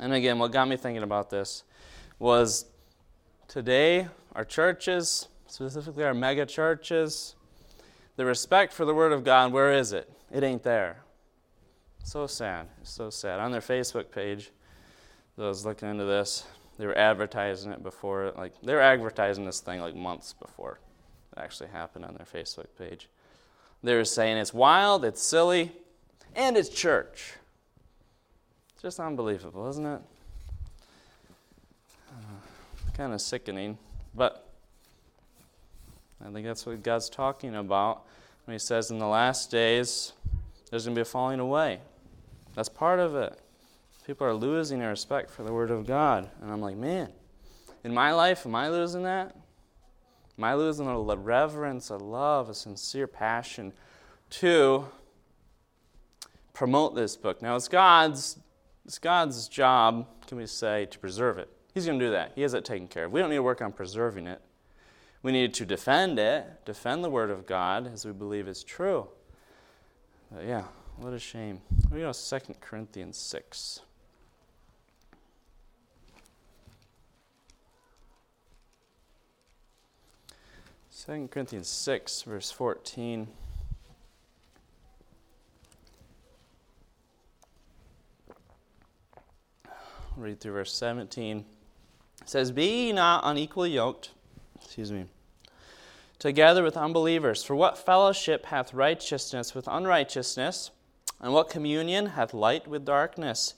And 0.00 0.12
again, 0.12 0.38
what 0.38 0.50
got 0.52 0.66
me 0.66 0.76
thinking 0.76 1.02
about 1.02 1.30
this 1.30 1.62
was 2.18 2.66
today, 3.46 4.08
our 4.34 4.44
churches, 4.44 5.28
specifically 5.46 6.04
our 6.04 6.14
mega 6.14 6.46
churches, 6.46 7.34
the 8.16 8.24
respect 8.24 8.72
for 8.72 8.84
the 8.84 8.94
Word 8.94 9.12
of 9.12 9.24
God, 9.24 9.52
where 9.52 9.72
is 9.72 9.92
it? 9.92 10.10
It 10.32 10.42
ain't 10.42 10.62
there. 10.62 11.03
So 12.04 12.26
sad. 12.26 12.68
so 12.82 13.10
sad. 13.10 13.40
On 13.40 13.50
their 13.50 13.62
Facebook 13.62 14.10
page, 14.10 14.50
was 15.36 15.64
looking 15.64 15.88
into 15.88 16.04
this, 16.04 16.46
they 16.78 16.86
were 16.86 16.96
advertising 16.96 17.72
it 17.72 17.82
before, 17.82 18.32
like, 18.36 18.52
they 18.62 18.74
were 18.74 18.80
advertising 18.80 19.46
this 19.46 19.60
thing 19.60 19.80
like 19.80 19.96
months 19.96 20.34
before 20.34 20.78
it 21.32 21.40
actually 21.40 21.70
happened 21.70 22.04
on 22.04 22.14
their 22.14 22.26
Facebook 22.26 22.66
page. 22.78 23.08
They 23.82 23.94
were 23.94 24.04
saying 24.04 24.36
it's 24.36 24.54
wild, 24.54 25.04
it's 25.04 25.22
silly, 25.22 25.72
and 26.36 26.56
it's 26.56 26.68
church. 26.68 27.34
It's 28.74 28.82
just 28.82 29.00
unbelievable, 29.00 29.68
isn't 29.70 29.86
it? 29.86 30.00
Uh, 32.10 32.92
kind 32.96 33.12
of 33.12 33.20
sickening, 33.20 33.78
but 34.14 34.46
I 36.24 36.30
think 36.30 36.46
that's 36.46 36.66
what 36.66 36.82
God's 36.82 37.08
talking 37.08 37.56
about 37.56 38.02
when 38.44 38.54
He 38.54 38.58
says 38.58 38.90
in 38.90 38.98
the 38.98 39.06
last 39.06 39.50
days 39.50 40.12
there's 40.70 40.84
going 40.84 40.94
to 40.94 40.98
be 40.98 41.02
a 41.02 41.04
falling 41.04 41.40
away. 41.40 41.80
That's 42.54 42.68
part 42.68 43.00
of 43.00 43.14
it. 43.16 43.38
People 44.06 44.26
are 44.26 44.34
losing 44.34 44.80
their 44.80 44.90
respect 44.90 45.30
for 45.30 45.42
the 45.42 45.52
Word 45.52 45.70
of 45.70 45.86
God. 45.86 46.30
And 46.40 46.50
I'm 46.50 46.60
like, 46.60 46.76
man, 46.76 47.10
in 47.82 47.94
my 47.94 48.12
life, 48.12 48.46
am 48.46 48.54
I 48.54 48.68
losing 48.68 49.02
that? 49.04 49.34
Am 50.36 50.44
I 50.44 50.54
losing 50.54 50.86
a 50.86 50.98
reverence, 50.98 51.90
a 51.90 51.96
love, 51.96 52.48
a 52.48 52.54
sincere 52.54 53.06
passion 53.06 53.72
to 54.30 54.86
promote 56.52 56.94
this 56.94 57.16
book? 57.16 57.40
Now, 57.40 57.56
it's 57.56 57.68
God's, 57.68 58.38
it's 58.84 58.98
God's 58.98 59.48
job, 59.48 60.06
can 60.26 60.38
we 60.38 60.46
say, 60.46 60.86
to 60.86 60.98
preserve 60.98 61.38
it. 61.38 61.48
He's 61.72 61.86
going 61.86 61.98
to 61.98 62.04
do 62.04 62.10
that. 62.12 62.32
He 62.34 62.42
has 62.42 62.54
it 62.54 62.64
taken 62.64 62.88
care 62.88 63.04
of. 63.04 63.12
We 63.12 63.20
don't 63.20 63.30
need 63.30 63.36
to 63.36 63.42
work 63.42 63.62
on 63.62 63.72
preserving 63.72 64.26
it. 64.26 64.40
We 65.22 65.32
need 65.32 65.54
to 65.54 65.64
defend 65.64 66.18
it, 66.18 66.64
defend 66.64 67.02
the 67.02 67.10
Word 67.10 67.30
of 67.30 67.46
God 67.46 67.90
as 67.92 68.04
we 68.04 68.12
believe 68.12 68.46
is 68.46 68.62
true. 68.62 69.08
But 70.30 70.44
yeah, 70.44 70.64
what 70.96 71.12
a 71.12 71.18
shame. 71.18 71.60
We 71.90 72.00
go 72.00 72.12
to 72.12 72.40
2 72.40 72.54
Corinthians 72.60 73.16
6. 73.18 73.80
2 81.06 81.28
Corinthians 81.30 81.68
6, 81.68 82.22
verse 82.22 82.50
14. 82.50 83.28
read 90.16 90.40
through 90.40 90.52
verse 90.52 90.72
17. 90.72 91.44
It 92.20 92.28
says, 92.28 92.50
Be 92.50 92.86
ye 92.86 92.92
not 92.92 93.22
unequally 93.24 93.72
yoked, 93.72 94.10
excuse 94.62 94.92
me, 94.92 95.06
together 96.18 96.62
with 96.62 96.76
unbelievers. 96.76 97.42
For 97.42 97.54
what 97.54 97.78
fellowship 97.78 98.46
hath 98.46 98.74
righteousness 98.74 99.54
with 99.54 99.68
unrighteousness? 99.68 100.70
And 101.24 101.32
what 101.32 101.48
communion 101.48 102.08
hath 102.08 102.34
light 102.34 102.68
with 102.68 102.84
darkness? 102.84 103.54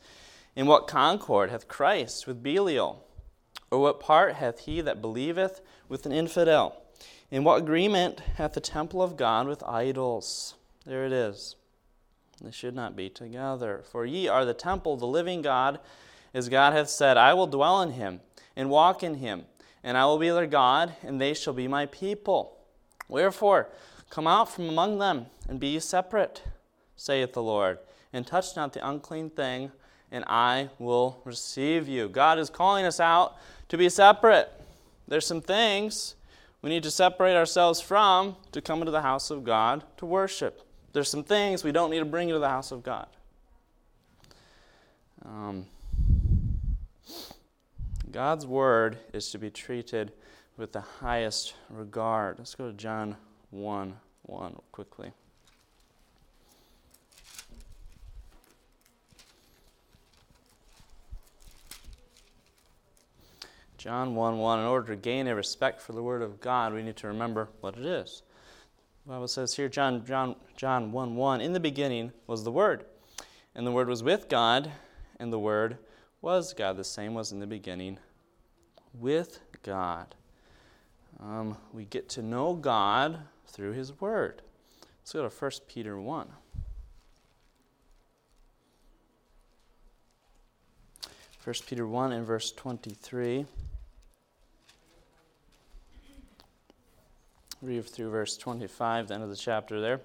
In 0.54 0.68
what 0.68 0.86
concord 0.86 1.50
hath 1.50 1.66
Christ 1.66 2.24
with 2.24 2.40
Belial? 2.40 3.04
Or 3.72 3.80
what 3.80 3.98
part 3.98 4.36
hath 4.36 4.60
he 4.60 4.80
that 4.82 5.02
believeth 5.02 5.60
with 5.88 6.06
an 6.06 6.12
infidel? 6.12 6.80
In 7.28 7.42
what 7.42 7.60
agreement 7.60 8.20
hath 8.36 8.52
the 8.52 8.60
temple 8.60 9.02
of 9.02 9.16
God 9.16 9.48
with 9.48 9.64
idols? 9.64 10.54
There 10.84 11.04
it 11.06 11.12
is. 11.12 11.56
They 12.40 12.52
should 12.52 12.76
not 12.76 12.94
be 12.94 13.08
together. 13.10 13.82
For 13.90 14.06
ye 14.06 14.28
are 14.28 14.44
the 14.44 14.54
temple 14.54 14.94
of 14.94 15.00
the 15.00 15.08
living 15.08 15.42
God, 15.42 15.80
as 16.32 16.48
God 16.48 16.72
hath 16.72 16.88
said, 16.88 17.16
I 17.16 17.34
will 17.34 17.48
dwell 17.48 17.82
in 17.82 17.94
him 17.94 18.20
and 18.54 18.70
walk 18.70 19.02
in 19.02 19.16
him, 19.16 19.46
and 19.82 19.98
I 19.98 20.04
will 20.04 20.18
be 20.18 20.30
their 20.30 20.46
God, 20.46 20.94
and 21.02 21.20
they 21.20 21.34
shall 21.34 21.52
be 21.52 21.66
my 21.66 21.86
people. 21.86 22.58
Wherefore, 23.08 23.72
come 24.08 24.28
out 24.28 24.52
from 24.52 24.68
among 24.68 25.00
them, 25.00 25.26
and 25.48 25.58
be 25.58 25.70
ye 25.70 25.80
separate, 25.80 26.44
saith 26.96 27.32
the 27.32 27.42
Lord, 27.42 27.78
and 28.12 28.26
touch 28.26 28.56
not 28.56 28.72
the 28.72 28.88
unclean 28.88 29.30
thing, 29.30 29.70
and 30.10 30.24
I 30.26 30.70
will 30.78 31.20
receive 31.24 31.88
you. 31.88 32.08
God 32.08 32.38
is 32.38 32.50
calling 32.50 32.84
us 32.86 33.00
out 33.00 33.36
to 33.68 33.76
be 33.76 33.88
separate. 33.88 34.50
There's 35.06 35.26
some 35.26 35.40
things 35.40 36.14
we 36.62 36.70
need 36.70 36.82
to 36.82 36.90
separate 36.90 37.36
ourselves 37.36 37.80
from 37.80 38.36
to 38.52 38.60
come 38.60 38.80
into 38.80 38.92
the 38.92 39.02
house 39.02 39.30
of 39.30 39.44
God 39.44 39.84
to 39.98 40.06
worship. 40.06 40.66
There's 40.92 41.10
some 41.10 41.24
things 41.24 41.62
we 41.62 41.72
don't 41.72 41.90
need 41.90 41.98
to 41.98 42.04
bring 42.04 42.28
into 42.28 42.40
the 42.40 42.48
house 42.48 42.72
of 42.72 42.82
God. 42.82 43.06
Um, 45.24 45.66
God's 48.10 48.46
word 48.46 48.98
is 49.12 49.30
to 49.30 49.38
be 49.38 49.50
treated 49.50 50.12
with 50.56 50.72
the 50.72 50.80
highest 50.80 51.54
regard. 51.68 52.38
Let's 52.38 52.54
go 52.54 52.70
to 52.70 52.76
John 52.76 53.16
1 53.50 53.94
1 54.22 54.56
quickly. 54.72 55.12
John 63.86 64.16
1 64.16 64.38
1. 64.38 64.58
In 64.58 64.64
order 64.64 64.88
to 64.88 64.96
gain 64.96 65.28
a 65.28 65.36
respect 65.36 65.80
for 65.80 65.92
the 65.92 66.02
Word 66.02 66.20
of 66.20 66.40
God, 66.40 66.74
we 66.74 66.82
need 66.82 66.96
to 66.96 67.06
remember 67.06 67.50
what 67.60 67.76
it 67.76 67.86
is. 67.86 68.24
The 69.04 69.12
Bible 69.12 69.28
says 69.28 69.54
here, 69.54 69.68
John, 69.68 70.04
John, 70.04 70.34
John 70.56 70.90
1 70.90 71.14
1, 71.14 71.40
in 71.40 71.52
the 71.52 71.60
beginning 71.60 72.10
was 72.26 72.42
the 72.42 72.50
Word, 72.50 72.84
and 73.54 73.64
the 73.64 73.70
Word 73.70 73.88
was 73.88 74.02
with 74.02 74.28
God, 74.28 74.72
and 75.20 75.32
the 75.32 75.38
Word 75.38 75.78
was 76.20 76.52
God. 76.52 76.76
The 76.76 76.82
same 76.82 77.14
was 77.14 77.30
in 77.30 77.38
the 77.38 77.46
beginning 77.46 78.00
with 78.92 79.38
God. 79.62 80.16
Um, 81.20 81.56
we 81.72 81.84
get 81.84 82.08
to 82.08 82.22
know 82.22 82.54
God 82.54 83.20
through 83.46 83.74
His 83.74 84.00
Word. 84.00 84.42
Let's 84.98 85.12
go 85.12 85.28
to 85.28 85.32
1 85.32 85.50
Peter 85.68 86.00
1. 86.00 86.26
1 91.44 91.54
Peter 91.68 91.86
1 91.86 92.10
and 92.10 92.26
verse 92.26 92.50
23. 92.50 93.46
Read 97.66 97.84
through 97.84 98.10
verse 98.10 98.36
25, 98.36 99.08
the 99.08 99.14
end 99.14 99.24
of 99.24 99.28
the 99.28 99.34
chapter 99.34 99.80
there. 99.80 99.94
It 99.94 100.02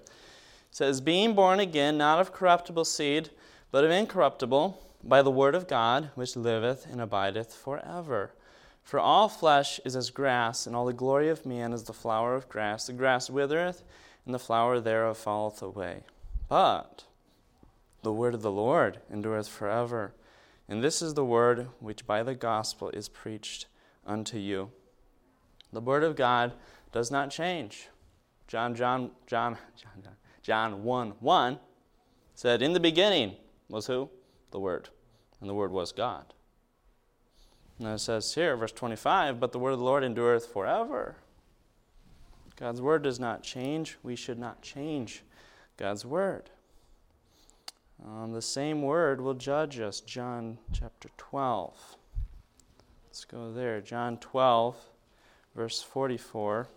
says, 0.72 1.00
Being 1.00 1.36
born 1.36 1.60
again, 1.60 1.96
not 1.96 2.18
of 2.18 2.32
corruptible 2.32 2.84
seed, 2.84 3.30
but 3.70 3.84
of 3.84 3.90
incorruptible, 3.92 4.84
by 5.04 5.22
the 5.22 5.30
word 5.30 5.54
of 5.54 5.68
God, 5.68 6.10
which 6.16 6.34
liveth 6.34 6.86
and 6.90 7.00
abideth 7.00 7.54
forever. 7.54 8.32
For 8.82 8.98
all 8.98 9.28
flesh 9.28 9.78
is 9.84 9.94
as 9.94 10.10
grass, 10.10 10.66
and 10.66 10.74
all 10.74 10.86
the 10.86 10.92
glory 10.92 11.28
of 11.28 11.46
man 11.46 11.72
is 11.72 11.84
the 11.84 11.92
flower 11.92 12.34
of 12.34 12.48
grass. 12.48 12.88
The 12.88 12.94
grass 12.94 13.30
withereth, 13.30 13.84
and 14.26 14.34
the 14.34 14.40
flower 14.40 14.80
thereof 14.80 15.16
falleth 15.16 15.62
away. 15.62 16.02
But 16.48 17.04
the 18.02 18.12
word 18.12 18.34
of 18.34 18.42
the 18.42 18.50
Lord 18.50 18.98
endureth 19.08 19.46
forever. 19.46 20.14
And 20.68 20.82
this 20.82 21.00
is 21.00 21.14
the 21.14 21.24
word 21.24 21.68
which 21.78 22.08
by 22.08 22.24
the 22.24 22.34
gospel 22.34 22.88
is 22.88 23.08
preached 23.08 23.66
unto 24.04 24.36
you. 24.36 24.72
The 25.72 25.80
word 25.80 26.02
of 26.02 26.16
God 26.16 26.54
does 26.92 27.10
not 27.10 27.30
change. 27.30 27.88
John, 28.46 28.74
John, 28.74 29.10
John, 29.26 29.56
John, 29.76 30.14
John 30.42 30.84
1 30.84 31.10
1 31.20 31.58
said, 32.34 32.62
In 32.62 32.72
the 32.72 32.80
beginning 32.80 33.36
was 33.68 33.86
who? 33.86 34.10
The 34.50 34.60
Word. 34.60 34.90
And 35.40 35.48
the 35.48 35.54
Word 35.54 35.72
was 35.72 35.92
God. 35.92 36.34
And 37.78 37.88
it 37.88 37.98
says 37.98 38.34
here, 38.34 38.56
verse 38.56 38.72
25, 38.72 39.40
But 39.40 39.52
the 39.52 39.58
word 39.58 39.72
of 39.72 39.78
the 39.78 39.84
Lord 39.84 40.04
endureth 40.04 40.46
forever. 40.46 41.16
God's 42.56 42.80
word 42.80 43.02
does 43.02 43.18
not 43.18 43.42
change. 43.42 43.98
We 44.02 44.14
should 44.14 44.38
not 44.38 44.62
change 44.62 45.24
God's 45.76 46.04
word. 46.04 46.50
Um, 48.04 48.32
the 48.32 48.42
same 48.42 48.82
word 48.82 49.20
will 49.20 49.34
judge 49.34 49.80
us. 49.80 50.00
John 50.00 50.58
chapter 50.72 51.08
12. 51.16 51.96
Let's 53.06 53.24
go 53.24 53.52
there. 53.52 53.80
John 53.80 54.16
12, 54.18 54.76
verse 55.56 55.82
44. 55.82 56.68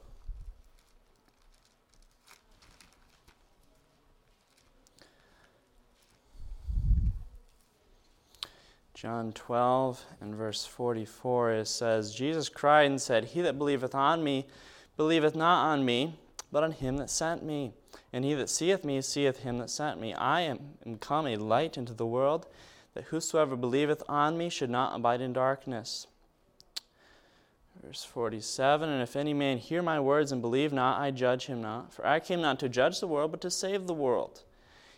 John 8.95 9.33
12 9.33 10.05
and 10.21 10.33
verse 10.33 10.65
44, 10.65 11.51
it 11.51 11.67
says, 11.67 12.15
Jesus 12.15 12.47
cried 12.47 12.85
and 12.85 13.01
said, 13.01 13.25
He 13.25 13.41
that 13.41 13.57
believeth 13.57 13.93
on 13.93 14.23
me, 14.23 14.47
believeth 14.95 15.35
not 15.35 15.65
on 15.65 15.83
me, 15.83 16.17
but 16.49 16.63
on 16.63 16.71
him 16.71 16.95
that 16.97 17.09
sent 17.09 17.43
me. 17.43 17.73
And 18.13 18.23
he 18.23 18.33
that 18.35 18.49
seeth 18.49 18.85
me, 18.85 19.01
seeth 19.01 19.39
him 19.39 19.57
that 19.57 19.69
sent 19.69 19.99
me. 19.99 20.13
I 20.13 20.41
am, 20.41 20.59
am 20.85 20.97
come 20.97 21.27
a 21.27 21.35
light 21.35 21.77
into 21.77 21.93
the 21.93 22.05
world, 22.05 22.47
that 22.93 23.03
whosoever 23.05 23.57
believeth 23.57 24.01
on 24.07 24.37
me 24.37 24.47
should 24.47 24.69
not 24.69 24.95
abide 24.95 25.19
in 25.19 25.33
darkness. 25.33 26.07
Verse 27.83 28.05
47 28.05 28.87
And 28.87 29.03
if 29.03 29.17
any 29.17 29.33
man 29.33 29.57
hear 29.57 29.83
my 29.83 29.99
words 29.99 30.31
and 30.31 30.41
believe 30.41 30.71
not, 30.71 31.01
I 31.01 31.11
judge 31.11 31.47
him 31.47 31.61
not. 31.61 31.93
For 31.93 32.07
I 32.07 32.21
came 32.21 32.39
not 32.39 32.61
to 32.61 32.69
judge 32.69 33.01
the 33.01 33.07
world, 33.07 33.31
but 33.31 33.41
to 33.41 33.51
save 33.51 33.87
the 33.87 33.93
world. 33.93 34.44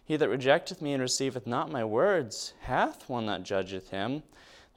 He 0.07 0.15
that 0.15 0.29
rejecteth 0.29 0.81
me 0.81 0.93
and 0.93 1.01
receiveth 1.01 1.45
not 1.45 1.69
my 1.69 1.83
words 1.83 2.53
hath 2.61 3.09
one 3.09 3.25
that 3.25 3.43
judgeth 3.43 3.89
him. 3.89 4.23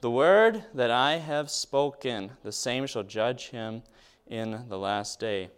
The 0.01 0.11
word 0.11 0.65
that 0.73 0.91
I 0.91 1.19
have 1.19 1.49
spoken, 1.49 2.31
the 2.43 2.51
same 2.51 2.85
shall 2.85 3.03
judge 3.03 3.51
him 3.51 3.83
in 4.27 4.65
the 4.67 4.77
last 4.77 5.21
day. 5.21 5.49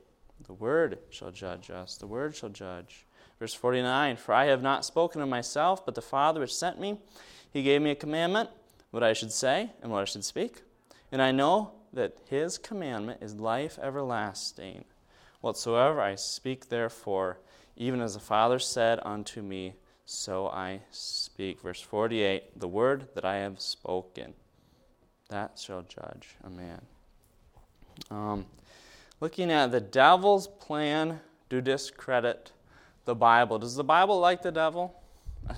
The 0.46 0.54
word 0.54 1.00
shall 1.10 1.32
judge 1.32 1.72
us. 1.72 1.98
The 1.98 2.06
word 2.06 2.36
shall 2.36 2.50
judge. 2.50 3.08
Verse 3.40 3.56
49 3.56 4.18
For 4.18 4.34
I 4.34 4.46
have 4.46 4.62
not 4.62 4.86
spoken 4.86 5.22
of 5.22 5.30
myself, 5.30 5.84
but 5.84 5.96
the 5.96 6.04
Father 6.04 6.42
which 6.42 6.54
sent 6.54 6.80
me, 6.80 7.00
he 7.50 7.64
gave 7.64 7.82
me 7.82 7.90
a 7.90 7.96
commandment, 7.96 8.52
what 8.92 9.02
I 9.02 9.14
should 9.14 9.32
say 9.32 9.72
and 9.82 9.92
what 9.92 10.02
I 10.02 10.06
should 10.06 10.24
speak. 10.24 10.62
And 11.12 11.20
I 11.20 11.32
know 11.32 11.72
that 11.94 12.16
his 12.30 12.60
commandment 12.60 13.24
is 13.24 13.34
life 13.34 13.80
everlasting. 13.82 14.86
Whatsoever 15.42 16.00
I 16.00 16.14
speak, 16.14 16.70
therefore, 16.70 17.40
even 17.76 18.02
as 18.02 18.14
the 18.14 18.20
Father 18.20 18.60
said 18.60 19.00
unto 19.04 19.42
me, 19.42 19.74
so 20.06 20.48
I 20.48 20.82
speak. 20.92 21.62
Verse 21.62 21.82
48 21.82 22.60
The 22.60 22.68
word 22.68 23.08
that 23.16 23.26
I 23.26 23.38
have 23.38 23.60
spoken, 23.60 24.34
that 25.30 25.60
shall 25.60 25.82
judge 25.84 26.36
a 26.44 26.50
man. 26.50 26.82
Um, 28.10 28.46
looking 29.20 29.52
at 29.52 29.72
the 29.72 29.80
devil's 29.82 30.48
plan 30.48 31.20
to 31.50 31.62
discredit 31.62 32.52
the 33.06 33.16
Bible. 33.16 33.60
Does 33.60 33.76
the 33.76 33.84
Bible 33.84 34.20
like 34.20 34.42
the 34.42 34.52
devil? 34.52 35.00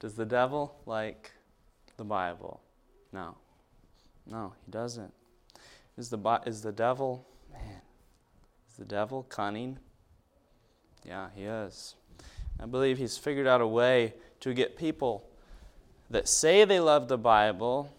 Does 0.00 0.14
the 0.14 0.26
devil 0.26 0.74
like 0.84 1.30
the 1.96 2.04
Bible? 2.04 2.60
No. 3.12 3.36
No, 4.26 4.52
he 4.64 4.70
doesn't. 4.70 5.12
Is 5.96 6.10
the, 6.10 6.40
is 6.46 6.62
the 6.62 6.72
devil, 6.72 7.26
the 8.82 8.88
devil 8.88 9.22
cunning? 9.22 9.78
Yeah, 11.04 11.28
he 11.36 11.44
is. 11.44 11.94
I 12.58 12.66
believe 12.66 12.98
he's 12.98 13.16
figured 13.16 13.46
out 13.46 13.60
a 13.60 13.66
way 13.66 14.14
to 14.40 14.52
get 14.52 14.76
people 14.76 15.24
that 16.10 16.26
say 16.26 16.64
they 16.64 16.80
love 16.80 17.06
the 17.06 17.16
Bible 17.16 17.94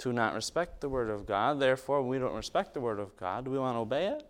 to 0.00 0.12
not 0.12 0.34
respect 0.34 0.82
the 0.82 0.88
Word 0.90 1.08
of 1.08 1.24
God. 1.24 1.60
Therefore, 1.60 2.02
we 2.02 2.18
don't 2.18 2.34
respect 2.34 2.74
the 2.74 2.80
Word 2.80 3.00
of 3.00 3.16
God. 3.16 3.46
Do 3.46 3.50
we 3.50 3.58
want 3.58 3.74
to 3.74 3.80
obey 3.80 4.08
it? 4.08 4.22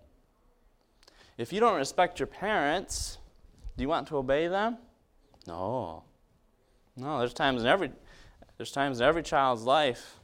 If 1.36 1.52
you 1.52 1.58
don't 1.58 1.76
respect 1.76 2.20
your 2.20 2.28
parents, 2.28 3.18
do 3.76 3.82
you 3.82 3.88
want 3.88 4.06
to 4.08 4.18
obey 4.18 4.46
them? 4.46 4.78
No. 5.48 6.04
No, 6.96 7.18
there's 7.18 7.34
times 7.34 7.62
in 7.62 7.66
every 7.66 7.90
there's 8.56 8.72
times 8.72 9.00
in 9.00 9.06
every 9.06 9.24
child's 9.24 9.62
life 9.62 10.20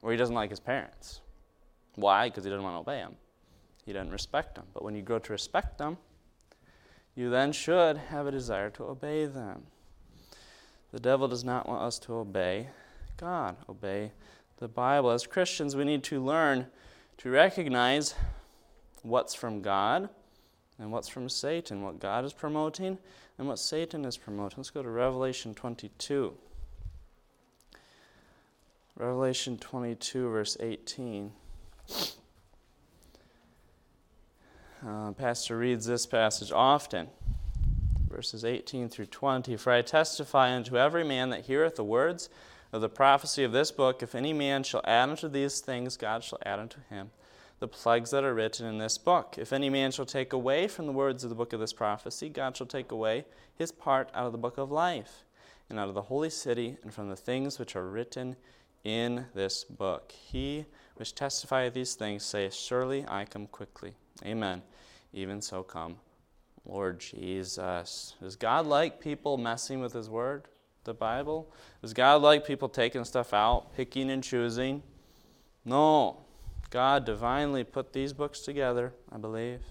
where 0.00 0.12
he 0.12 0.16
doesn't 0.16 0.34
like 0.34 0.50
his 0.50 0.60
parents. 0.60 1.22
Why? 1.96 2.28
Because 2.28 2.44
he 2.44 2.50
doesn't 2.50 2.62
want 2.62 2.76
to 2.76 2.80
obey 2.80 3.00
them. 3.00 3.16
He 3.84 3.92
doesn't 3.92 4.12
respect 4.12 4.54
them. 4.54 4.66
But 4.72 4.84
when 4.84 4.94
you 4.94 5.02
grow 5.02 5.18
to 5.18 5.32
respect 5.32 5.78
them, 5.78 5.98
you 7.14 7.30
then 7.30 7.52
should 7.52 7.96
have 7.96 8.26
a 8.26 8.30
desire 8.30 8.70
to 8.70 8.84
obey 8.84 9.26
them. 9.26 9.64
The 10.92 11.00
devil 11.00 11.28
does 11.28 11.44
not 11.44 11.68
want 11.68 11.82
us 11.82 11.98
to 12.00 12.14
obey 12.14 12.68
God, 13.16 13.56
obey 13.68 14.12
the 14.58 14.68
Bible. 14.68 15.10
As 15.10 15.26
Christians, 15.26 15.76
we 15.76 15.84
need 15.84 16.02
to 16.04 16.22
learn 16.24 16.66
to 17.18 17.30
recognize 17.30 18.14
what's 19.02 19.34
from 19.34 19.62
God 19.62 20.08
and 20.78 20.90
what's 20.90 21.08
from 21.08 21.28
Satan, 21.28 21.82
what 21.82 22.00
God 22.00 22.24
is 22.24 22.32
promoting 22.32 22.98
and 23.38 23.46
what 23.46 23.58
Satan 23.58 24.04
is 24.04 24.16
promoting. 24.16 24.58
Let's 24.58 24.70
go 24.70 24.82
to 24.82 24.88
Revelation 24.88 25.54
22. 25.54 26.34
Revelation 28.96 29.58
22, 29.58 30.28
verse 30.28 30.56
18. 30.60 31.32
Uh, 35.10 35.12
Pastor 35.12 35.58
reads 35.58 35.86
this 35.86 36.06
passage 36.06 36.52
often, 36.52 37.08
verses 38.08 38.44
18 38.44 38.88
through 38.88 39.06
20. 39.06 39.56
For 39.56 39.72
I 39.72 39.82
testify 39.82 40.54
unto 40.54 40.78
every 40.78 41.04
man 41.04 41.30
that 41.30 41.46
heareth 41.46 41.76
the 41.76 41.84
words 41.84 42.28
of 42.72 42.80
the 42.80 42.88
prophecy 42.88 43.42
of 43.42 43.50
this 43.50 43.72
book, 43.72 44.02
if 44.02 44.14
any 44.14 44.32
man 44.32 44.62
shall 44.62 44.82
add 44.84 45.08
unto 45.08 45.28
these 45.28 45.60
things, 45.60 45.96
God 45.96 46.22
shall 46.22 46.38
add 46.46 46.60
unto 46.60 46.78
him 46.88 47.10
the 47.58 47.68
plagues 47.68 48.10
that 48.12 48.24
are 48.24 48.32
written 48.32 48.66
in 48.66 48.78
this 48.78 48.98
book. 48.98 49.34
If 49.36 49.52
any 49.52 49.68
man 49.68 49.90
shall 49.90 50.06
take 50.06 50.32
away 50.32 50.68
from 50.68 50.86
the 50.86 50.92
words 50.92 51.24
of 51.24 51.30
the 51.30 51.36
book 51.36 51.52
of 51.52 51.60
this 51.60 51.72
prophecy, 51.72 52.28
God 52.28 52.56
shall 52.56 52.66
take 52.66 52.92
away 52.92 53.26
his 53.54 53.72
part 53.72 54.08
out 54.14 54.26
of 54.26 54.32
the 54.32 54.38
book 54.38 54.58
of 54.58 54.70
life, 54.70 55.24
and 55.68 55.78
out 55.78 55.88
of 55.88 55.94
the 55.94 56.02
holy 56.02 56.30
city, 56.30 56.76
and 56.84 56.94
from 56.94 57.10
the 57.10 57.16
things 57.16 57.58
which 57.58 57.74
are 57.74 57.88
written 57.88 58.36
in 58.84 59.26
this 59.34 59.64
book. 59.64 60.12
He 60.12 60.66
which 60.94 61.14
testifieth 61.14 61.74
these 61.74 61.94
things 61.94 62.24
saith, 62.24 62.54
Surely 62.54 63.04
I 63.08 63.24
come 63.24 63.48
quickly. 63.48 63.94
Amen. 64.24 64.62
Even 65.12 65.42
so 65.42 65.62
come, 65.62 65.96
Lord 66.64 67.00
Jesus. 67.00 68.14
Does 68.20 68.36
God 68.36 68.66
like 68.66 69.00
people 69.00 69.36
messing 69.36 69.80
with 69.80 69.92
His 69.92 70.08
Word, 70.08 70.44
the 70.84 70.94
Bible? 70.94 71.52
Does 71.82 71.92
God 71.92 72.22
like 72.22 72.46
people 72.46 72.68
taking 72.68 73.04
stuff 73.04 73.34
out, 73.34 73.74
picking 73.76 74.10
and 74.10 74.22
choosing? 74.22 74.82
No. 75.64 76.18
God 76.70 77.04
divinely 77.04 77.64
put 77.64 77.92
these 77.92 78.12
books 78.12 78.40
together, 78.40 78.92
I 79.10 79.18
believe, 79.18 79.62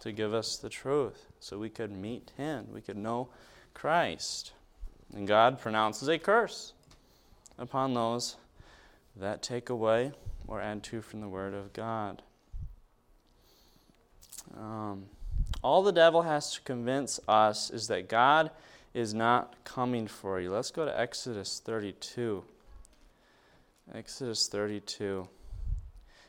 to 0.00 0.10
give 0.10 0.34
us 0.34 0.56
the 0.56 0.68
truth 0.68 1.26
so 1.38 1.58
we 1.58 1.70
could 1.70 1.92
meet 1.92 2.32
Him, 2.36 2.66
we 2.72 2.80
could 2.80 2.96
know 2.96 3.28
Christ. 3.74 4.52
And 5.14 5.26
God 5.26 5.60
pronounces 5.60 6.08
a 6.08 6.18
curse 6.18 6.72
upon 7.56 7.94
those 7.94 8.36
that 9.16 9.42
take 9.42 9.70
away 9.70 10.12
or 10.46 10.60
add 10.60 10.82
to 10.84 11.00
from 11.00 11.20
the 11.20 11.28
Word 11.28 11.54
of 11.54 11.72
God. 11.72 12.22
Um, 14.56 15.04
all 15.62 15.82
the 15.82 15.92
devil 15.92 16.22
has 16.22 16.54
to 16.54 16.60
convince 16.62 17.18
us 17.28 17.70
is 17.70 17.88
that 17.88 18.08
God 18.08 18.50
is 18.94 19.14
not 19.14 19.54
coming 19.64 20.06
for 20.06 20.40
you. 20.40 20.50
Let's 20.50 20.70
go 20.70 20.84
to 20.84 21.00
Exodus 21.00 21.60
32. 21.64 22.44
Exodus 23.94 24.48
32. 24.48 25.28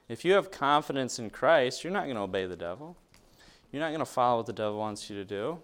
If 0.08 0.26
you 0.26 0.34
have 0.34 0.52
confidence 0.52 1.20
in 1.20 1.30
Christ, 1.30 1.84
you're 1.84 1.94
not 1.94 2.06
going 2.06 2.16
to 2.16 2.22
obey 2.22 2.46
the 2.46 2.56
devil. 2.56 2.98
You're 3.72 3.82
not 3.82 3.90
going 3.90 4.00
to 4.00 4.06
follow 4.06 4.38
what 4.38 4.48
the 4.48 4.54
devil 4.54 4.80
wants 4.80 5.10
you 5.10 5.16
to 5.18 5.26
do. 5.26 5.60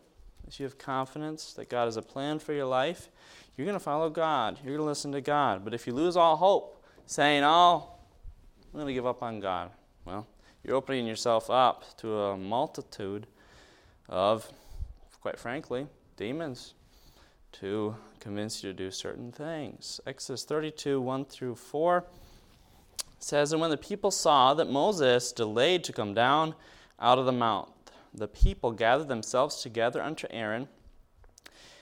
If 0.47 0.59
you 0.59 0.65
have 0.65 0.77
confidence 0.77 1.53
that 1.53 1.69
God 1.69 1.85
has 1.85 1.97
a 1.97 2.01
plan 2.01 2.37
for 2.37 2.53
your 2.53 2.65
life, 2.65 3.09
you're 3.57 3.65
going 3.65 3.77
to 3.77 3.83
follow 3.83 4.09
God. 4.09 4.59
You're 4.63 4.75
going 4.75 4.85
to 4.85 4.89
listen 4.89 5.11
to 5.13 5.21
God. 5.21 5.63
But 5.63 5.73
if 5.73 5.87
you 5.87 5.93
lose 5.93 6.15
all 6.15 6.35
hope, 6.35 6.83
saying, 7.07 7.43
Oh, 7.43 7.89
I'm 8.65 8.79
going 8.79 8.87
to 8.87 8.93
give 8.93 9.05
up 9.05 9.23
on 9.23 9.39
God, 9.39 9.71
well, 10.05 10.27
you're 10.65 10.75
opening 10.75 11.05
yourself 11.05 11.49
up 11.49 11.83
to 11.97 12.19
a 12.19 12.37
multitude 12.37 13.27
of, 14.09 14.51
quite 15.21 15.37
frankly, 15.37 15.87
demons 16.17 16.73
to 17.51 17.95
convince 18.19 18.63
you 18.63 18.71
to 18.71 18.77
do 18.77 18.89
certain 18.89 19.31
things. 19.31 20.01
Exodus 20.07 20.43
32, 20.43 20.99
1 20.99 21.25
through 21.25 21.55
4 21.55 22.05
says, 23.19 23.51
And 23.51 23.61
when 23.61 23.69
the 23.69 23.77
people 23.77 24.09
saw 24.09 24.53
that 24.55 24.69
Moses 24.69 25.31
delayed 25.31 25.83
to 25.83 25.93
come 25.93 26.13
down 26.13 26.55
out 26.99 27.19
of 27.19 27.25
the 27.25 27.31
mount, 27.31 27.69
the 28.13 28.27
people 28.27 28.71
gathered 28.71 29.07
themselves 29.07 29.61
together 29.61 30.01
unto 30.01 30.27
Aaron 30.31 30.67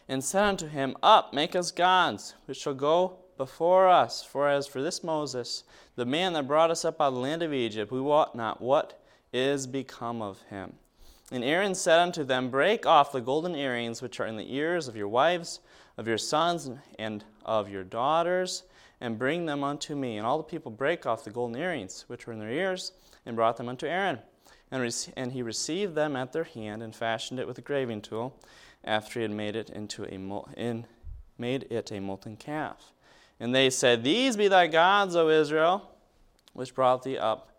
and 0.10 0.24
said 0.24 0.44
unto 0.44 0.68
him, 0.68 0.98
Up, 1.02 1.34
make 1.34 1.56
us 1.56 1.72
gods, 1.72 2.36
which 2.46 2.58
shall 2.58 2.74
go 2.74 3.20
before 3.38 3.88
us. 3.88 4.24
For 4.24 4.50
as 4.50 4.68
for 4.68 4.82
this 4.82 5.04
Moses, 5.04 5.64
the 5.96 6.06
man 6.06 6.34
that 6.34 6.48
brought 6.48 6.72
us 6.72 6.86
up 6.86 7.02
out 7.02 7.10
of 7.10 7.16
the 7.16 7.20
land 7.20 7.44
of 7.44 7.54
Egypt, 7.54 7.92
we 7.92 8.02
wot 8.02 8.36
not 8.36 8.62
what 8.62 9.02
is 9.32 9.68
become 9.68 10.22
of 10.22 10.42
him. 10.44 10.74
And 11.32 11.44
Aaron 11.44 11.74
said 11.74 12.00
unto 12.00 12.24
them, 12.24 12.50
Break 12.50 12.86
off 12.86 13.12
the 13.12 13.22
golden 13.22 13.56
earrings 13.56 14.02
which 14.02 14.20
are 14.20 14.28
in 14.28 14.38
the 14.38 14.56
ears 14.56 14.88
of 14.88 14.96
your 14.96 15.08
wives, 15.08 15.62
of 15.98 16.08
your 16.08 16.18
sons, 16.18 16.70
and 17.00 17.24
of 17.46 17.70
your 17.70 17.84
daughters, 17.84 18.64
and 19.02 19.18
bring 19.18 19.46
them 19.46 19.64
unto 19.64 19.96
me. 19.96 20.18
And 20.18 20.28
all 20.28 20.38
the 20.38 20.44
people 20.44 20.72
brake 20.72 21.06
off 21.06 21.24
the 21.24 21.32
golden 21.32 21.60
earrings 21.60 22.06
which 22.08 22.28
were 22.28 22.34
in 22.34 22.40
their 22.40 22.52
ears, 22.52 22.92
and 23.26 23.36
brought 23.36 23.58
them 23.58 23.70
unto 23.70 23.88
Aaron. 23.88 24.20
And, 24.70 25.12
and 25.16 25.32
he 25.32 25.42
received 25.42 25.96
them 25.96 26.16
at 26.16 26.34
their 26.34 26.44
hand, 26.44 26.84
and 26.84 26.96
fashioned 26.96 27.40
it 27.40 27.48
with 27.48 27.58
a 27.58 27.62
graving 27.62 28.02
tool 28.02 28.40
after 28.84 29.20
he 29.20 29.24
had 29.24 29.32
made 29.32 29.56
it 29.56 29.70
into 29.70 30.04
a 30.04 30.60
in, 30.60 30.86
made 31.38 31.66
it 31.70 31.92
a 31.92 32.00
molten 32.00 32.36
calf. 32.36 32.93
And 33.44 33.54
they 33.54 33.70
said, 33.70 34.06
These 34.06 34.38
be 34.38 34.48
thy 34.48 34.68
gods, 34.68 35.18
O 35.18 35.28
Israel, 35.28 35.92
which 36.54 36.74
brought 36.74 37.04
thee 37.04 37.18
up 37.18 37.52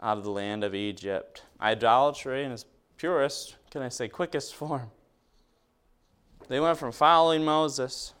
out 0.00 0.16
of 0.16 0.24
the 0.24 0.30
land 0.30 0.64
of 0.64 0.74
Egypt. 0.74 1.42
Idolatry 1.60 2.42
in 2.42 2.52
its 2.52 2.64
purest, 2.96 3.56
can 3.70 3.82
I 3.82 3.90
say, 3.90 4.08
quickest 4.08 4.54
form. 4.54 4.90
They 6.48 6.58
went 6.58 6.78
from 6.78 6.90
following 6.90 7.44
Moses, 7.44 8.14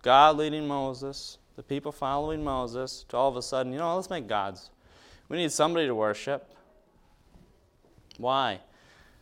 God 0.00 0.38
leading 0.38 0.66
Moses, 0.66 1.36
the 1.56 1.62
people 1.62 1.92
following 1.92 2.42
Moses, 2.42 3.04
to 3.10 3.18
all 3.18 3.28
of 3.28 3.36
a 3.36 3.42
sudden, 3.42 3.70
you 3.70 3.78
know, 3.78 3.94
let's 3.94 4.08
make 4.08 4.26
gods. 4.26 4.70
We 5.28 5.36
need 5.36 5.52
somebody 5.52 5.86
to 5.86 5.94
worship. 5.94 6.54
Why? 8.16 8.60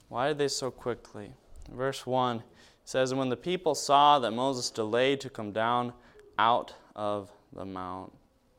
Why 0.08 0.28
did 0.28 0.38
they 0.38 0.46
so 0.46 0.70
quickly? 0.70 1.32
Verse 1.74 2.06
1 2.06 2.44
says, 2.84 3.10
And 3.10 3.18
when 3.18 3.28
the 3.28 3.36
people 3.36 3.74
saw 3.74 4.20
that 4.20 4.30
Moses 4.30 4.70
delayed 4.70 5.20
to 5.22 5.28
come 5.28 5.50
down 5.50 5.94
out 6.38 6.74
of 6.94 7.32
the 7.52 7.64
mount, 7.64 8.12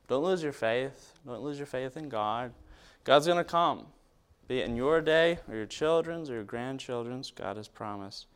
Don't 0.07 0.23
lose 0.23 0.43
your 0.43 0.51
faith. 0.51 1.13
Don't 1.25 1.41
lose 1.41 1.57
your 1.57 1.67
faith 1.67 1.97
in 1.97 2.09
God. 2.09 2.51
God's 3.03 3.25
going 3.25 3.37
to 3.37 3.43
come. 3.43 3.87
Be 4.47 4.59
it 4.59 4.67
in 4.67 4.75
your 4.75 5.01
day 5.01 5.39
or 5.47 5.55
your 5.55 5.65
children's 5.65 6.29
or 6.29 6.33
your 6.33 6.43
grandchildren's, 6.43 7.31
God 7.31 7.57
has 7.57 7.67
promised 7.67 8.27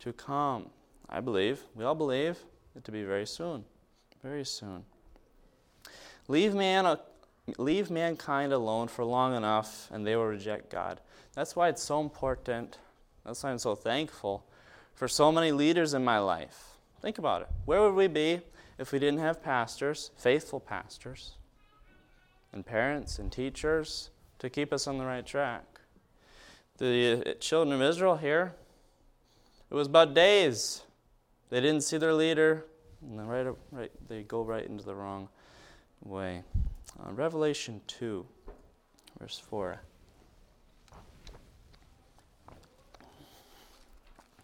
to 0.00 0.12
come. 0.12 0.70
I 1.08 1.20
believe, 1.20 1.60
we 1.74 1.84
all 1.84 1.94
believe, 1.94 2.38
it 2.74 2.84
to 2.84 2.92
be 2.92 3.02
very 3.02 3.26
soon. 3.26 3.64
Very 4.22 4.44
soon. 4.44 4.84
Leave, 6.28 6.54
man, 6.54 6.86
uh, 6.86 6.96
leave 7.58 7.90
mankind 7.90 8.52
alone 8.52 8.88
for 8.88 9.04
long 9.04 9.34
enough 9.36 9.88
and 9.92 10.06
they 10.06 10.16
will 10.16 10.26
reject 10.26 10.70
God. 10.70 11.00
That's 11.34 11.56
why 11.56 11.68
it's 11.68 11.82
so 11.82 12.00
important. 12.00 12.78
That's 13.24 13.42
why 13.42 13.50
I'm 13.50 13.58
so 13.58 13.74
thankful 13.74 14.44
for 14.94 15.08
so 15.08 15.30
many 15.30 15.52
leaders 15.52 15.94
in 15.94 16.04
my 16.04 16.18
life. 16.18 16.76
Think 17.00 17.18
about 17.18 17.42
it. 17.42 17.48
Where 17.64 17.82
would 17.82 17.94
we 17.94 18.06
be 18.06 18.40
if 18.78 18.92
we 18.92 18.98
didn't 18.98 19.20
have 19.20 19.42
pastors, 19.42 20.10
faithful 20.16 20.60
pastors, 20.60 21.36
and 22.52 22.64
parents 22.64 23.18
and 23.18 23.32
teachers 23.32 24.10
to 24.38 24.50
keep 24.50 24.72
us 24.72 24.86
on 24.86 24.98
the 24.98 25.04
right 25.04 25.24
track? 25.24 25.64
The 26.78 27.36
children 27.40 27.80
of 27.80 27.82
Israel 27.88 28.16
here, 28.16 28.54
it 29.70 29.74
was 29.74 29.86
about 29.86 30.14
days. 30.14 30.82
They 31.48 31.60
didn't 31.60 31.82
see 31.82 31.96
their 31.96 32.12
leader, 32.12 32.66
and 33.02 33.28
right, 33.28 33.46
right, 33.72 33.90
they 34.08 34.22
go 34.22 34.42
right 34.42 34.66
into 34.66 34.84
the 34.84 34.94
wrong 34.94 35.28
way. 36.04 36.42
Uh, 36.98 37.12
Revelation 37.12 37.80
2, 37.86 38.26
verse 39.18 39.38
4. 39.38 39.80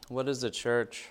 What 0.08 0.28
is 0.28 0.40
the 0.40 0.50
church 0.50 1.08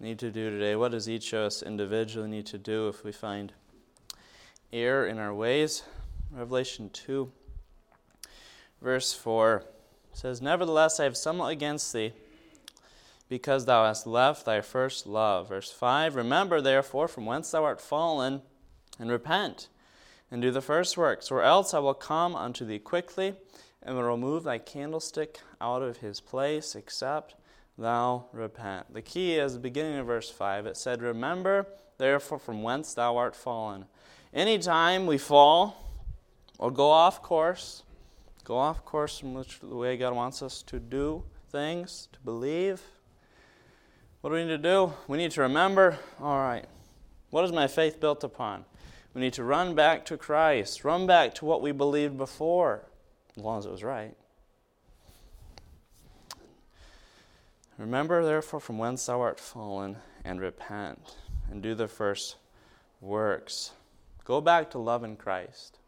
need 0.00 0.18
to 0.18 0.30
do 0.30 0.50
today? 0.50 0.74
What 0.74 0.92
does 0.92 1.08
each 1.08 1.32
of 1.32 1.40
us 1.40 1.62
individually 1.62 2.28
need 2.28 2.46
to 2.46 2.58
do 2.58 2.88
if 2.88 3.04
we 3.04 3.12
find 3.12 3.52
error 4.72 5.06
in 5.06 5.18
our 5.18 5.34
ways? 5.34 5.82
Revelation 6.32 6.90
2, 6.90 7.30
verse 8.80 9.12
4 9.12 9.64
says, 10.12 10.40
Nevertheless, 10.40 10.98
I 10.98 11.04
have 11.04 11.16
somewhat 11.16 11.48
against 11.48 11.92
thee, 11.92 12.12
because 13.28 13.66
thou 13.66 13.84
hast 13.84 14.06
left 14.06 14.46
thy 14.46 14.60
first 14.60 15.06
love. 15.06 15.48
Verse 15.48 15.70
5 15.70 16.14
Remember, 16.14 16.60
therefore, 16.60 17.08
from 17.08 17.26
whence 17.26 17.50
thou 17.50 17.64
art 17.64 17.80
fallen, 17.80 18.42
and 18.98 19.10
repent, 19.10 19.68
and 20.30 20.40
do 20.40 20.50
the 20.50 20.62
first 20.62 20.96
works, 20.96 21.30
or 21.30 21.42
else 21.42 21.74
I 21.74 21.78
will 21.78 21.94
come 21.94 22.34
unto 22.34 22.64
thee 22.64 22.78
quickly, 22.78 23.34
and 23.82 23.96
will 23.96 24.04
remove 24.04 24.44
thy 24.44 24.58
candlestick 24.58 25.40
out 25.60 25.82
of 25.82 25.98
his 25.98 26.20
place, 26.20 26.74
except 26.74 27.34
thou 27.80 28.26
repent. 28.32 28.92
The 28.92 29.02
key 29.02 29.36
is 29.36 29.54
the 29.54 29.58
beginning 29.58 29.98
of 29.98 30.06
verse 30.06 30.30
5. 30.30 30.66
It 30.66 30.76
said, 30.76 31.02
Remember 31.02 31.66
therefore 31.98 32.38
from 32.38 32.62
whence 32.62 32.94
thou 32.94 33.16
art 33.16 33.34
fallen. 33.34 33.86
Anytime 34.32 35.06
we 35.06 35.18
fall 35.18 35.76
or 36.58 36.70
go 36.70 36.90
off 36.90 37.22
course, 37.22 37.82
go 38.44 38.56
off 38.56 38.84
course 38.84 39.18
from 39.18 39.34
which, 39.34 39.60
the 39.60 39.74
way 39.74 39.96
God 39.96 40.14
wants 40.14 40.42
us 40.42 40.62
to 40.64 40.78
do 40.78 41.24
things, 41.50 42.08
to 42.12 42.20
believe, 42.20 42.82
what 44.20 44.30
do 44.30 44.34
we 44.36 44.42
need 44.42 44.50
to 44.50 44.58
do? 44.58 44.92
We 45.08 45.18
need 45.18 45.30
to 45.32 45.40
remember, 45.40 45.98
all 46.20 46.38
right, 46.38 46.66
what 47.30 47.44
is 47.44 47.52
my 47.52 47.66
faith 47.66 48.00
built 48.00 48.22
upon? 48.22 48.64
We 49.14 49.20
need 49.20 49.32
to 49.34 49.44
run 49.44 49.74
back 49.74 50.04
to 50.06 50.16
Christ, 50.16 50.84
run 50.84 51.06
back 51.06 51.34
to 51.36 51.44
what 51.44 51.62
we 51.62 51.72
believed 51.72 52.16
before, 52.16 52.84
as 53.36 53.42
long 53.42 53.58
as 53.58 53.66
it 53.66 53.72
was 53.72 53.82
right. 53.82 54.14
Remember, 57.80 58.22
therefore, 58.22 58.60
from 58.60 58.76
whence 58.76 59.06
thou 59.06 59.22
art 59.22 59.40
fallen, 59.40 59.96
and 60.22 60.38
repent, 60.38 61.16
and 61.50 61.62
do 61.62 61.74
the 61.74 61.88
first 61.88 62.36
works. 63.00 63.72
Go 64.22 64.42
back 64.42 64.70
to 64.72 64.78
loving 64.78 65.16
Christ. 65.16 65.78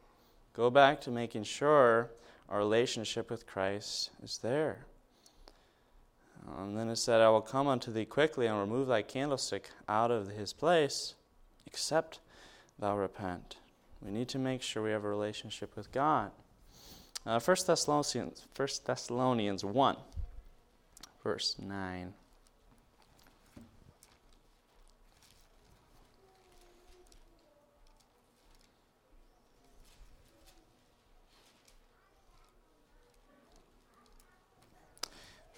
Go 0.54 0.70
back 0.70 1.02
to 1.02 1.10
making 1.10 1.44
sure 1.44 2.08
our 2.48 2.56
relationship 2.56 3.30
with 3.30 3.46
Christ 3.46 4.08
is 4.22 4.38
there. 4.38 4.86
And 6.56 6.78
then 6.78 6.88
it 6.88 6.96
said, 6.96 7.20
I 7.20 7.28
will 7.28 7.42
come 7.42 7.66
unto 7.66 7.92
thee 7.92 8.06
quickly 8.06 8.46
and 8.46 8.58
remove 8.58 8.88
thy 8.88 9.02
candlestick 9.02 9.68
out 9.86 10.10
of 10.10 10.28
his 10.28 10.54
place, 10.54 11.14
except 11.66 12.20
thou 12.78 12.96
repent. 12.96 13.56
We 14.00 14.10
need 14.10 14.28
to 14.30 14.38
make 14.38 14.62
sure 14.62 14.82
we 14.82 14.92
have 14.92 15.04
a 15.04 15.10
relationship 15.10 15.76
with 15.76 15.92
God. 15.92 16.30
Uh, 17.26 17.38
1 17.38 17.56
Thessalonians, 17.66 18.46
1 18.56 18.68
Thessalonians 18.86 19.62
1 19.62 19.96
verse 21.22 21.56
9. 21.58 22.14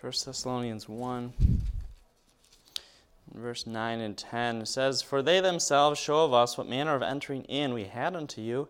First 0.05 0.27
Thessalonians 0.27 0.87
1, 0.87 1.33
verse 3.33 3.67
9 3.67 4.01
and 4.01 4.19
10 4.19 4.67
says, 4.67 5.01
For 5.01 5.23
they 5.23 5.41
themselves 5.41 5.99
show 5.99 6.27
of 6.27 6.35
us 6.35 6.59
what 6.59 6.69
manner 6.69 6.95
of 6.95 7.01
entering 7.01 7.45
in 7.45 7.73
we 7.73 7.85
had 7.85 8.15
unto 8.15 8.43
you, 8.43 8.69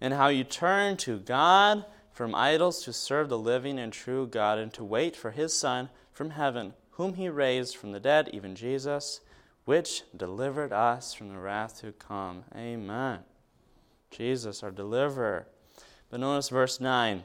and 0.00 0.14
how 0.14 0.28
you 0.28 0.44
turned 0.44 1.00
to 1.00 1.18
God 1.18 1.84
from 2.12 2.36
idols 2.36 2.84
to 2.84 2.92
serve 2.92 3.28
the 3.28 3.36
living 3.36 3.80
and 3.80 3.92
true 3.92 4.28
God, 4.28 4.60
and 4.60 4.72
to 4.74 4.84
wait 4.84 5.16
for 5.16 5.32
his 5.32 5.52
Son 5.52 5.88
from 6.16 6.30
heaven, 6.30 6.72
whom 6.92 7.12
he 7.12 7.28
raised 7.28 7.76
from 7.76 7.92
the 7.92 8.00
dead, 8.00 8.30
even 8.32 8.54
Jesus, 8.54 9.20
which 9.66 10.02
delivered 10.16 10.72
us 10.72 11.12
from 11.12 11.28
the 11.28 11.38
wrath 11.38 11.82
to 11.82 11.92
come. 11.92 12.44
Amen. 12.56 13.18
Jesus, 14.10 14.62
our 14.62 14.70
deliverer. 14.70 15.46
But 16.08 16.20
notice 16.20 16.48
verse 16.48 16.80
9. 16.80 17.22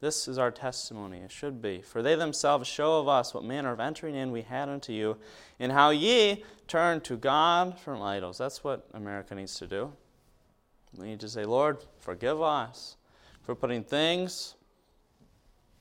This 0.00 0.28
is 0.28 0.36
our 0.36 0.50
testimony. 0.50 1.20
It 1.20 1.32
should 1.32 1.62
be. 1.62 1.80
For 1.80 2.02
they 2.02 2.16
themselves 2.16 2.68
show 2.68 3.00
of 3.00 3.08
us 3.08 3.32
what 3.32 3.44
manner 3.44 3.72
of 3.72 3.80
entering 3.80 4.14
in 4.14 4.30
we 4.30 4.42
had 4.42 4.68
unto 4.68 4.92
you, 4.92 5.16
and 5.58 5.72
how 5.72 5.88
ye 5.88 6.44
turned 6.66 7.04
to 7.04 7.16
God 7.16 7.78
from 7.78 8.02
idols. 8.02 8.36
That's 8.36 8.62
what 8.62 8.86
America 8.92 9.34
needs 9.34 9.54
to 9.54 9.66
do. 9.66 9.90
We 10.98 11.06
need 11.06 11.20
to 11.20 11.30
say, 11.30 11.44
Lord, 11.44 11.78
forgive 11.98 12.42
us 12.42 12.96
for 13.40 13.54
putting 13.54 13.84
things 13.84 14.54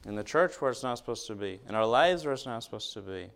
in 0.08 0.16
the 0.16 0.24
church 0.24 0.60
where 0.62 0.72
it's 0.72 0.84
not 0.84 0.98
supposed 0.98 1.28
to 1.28 1.36
be, 1.36 1.60
in 1.68 1.76
our 1.76 1.86
lives 1.86 2.24
where 2.24 2.34
it's 2.34 2.46
not 2.46 2.64
supposed 2.64 2.94
to 2.94 3.02
be. 3.02 3.30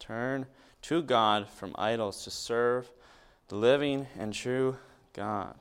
Turn 0.00 0.44
to 0.82 1.02
God 1.02 1.48
from 1.48 1.72
idols 1.78 2.24
to 2.24 2.30
serve 2.30 2.90
the 3.46 3.54
living 3.54 4.08
and 4.18 4.34
true 4.34 4.76
God. 5.12 5.54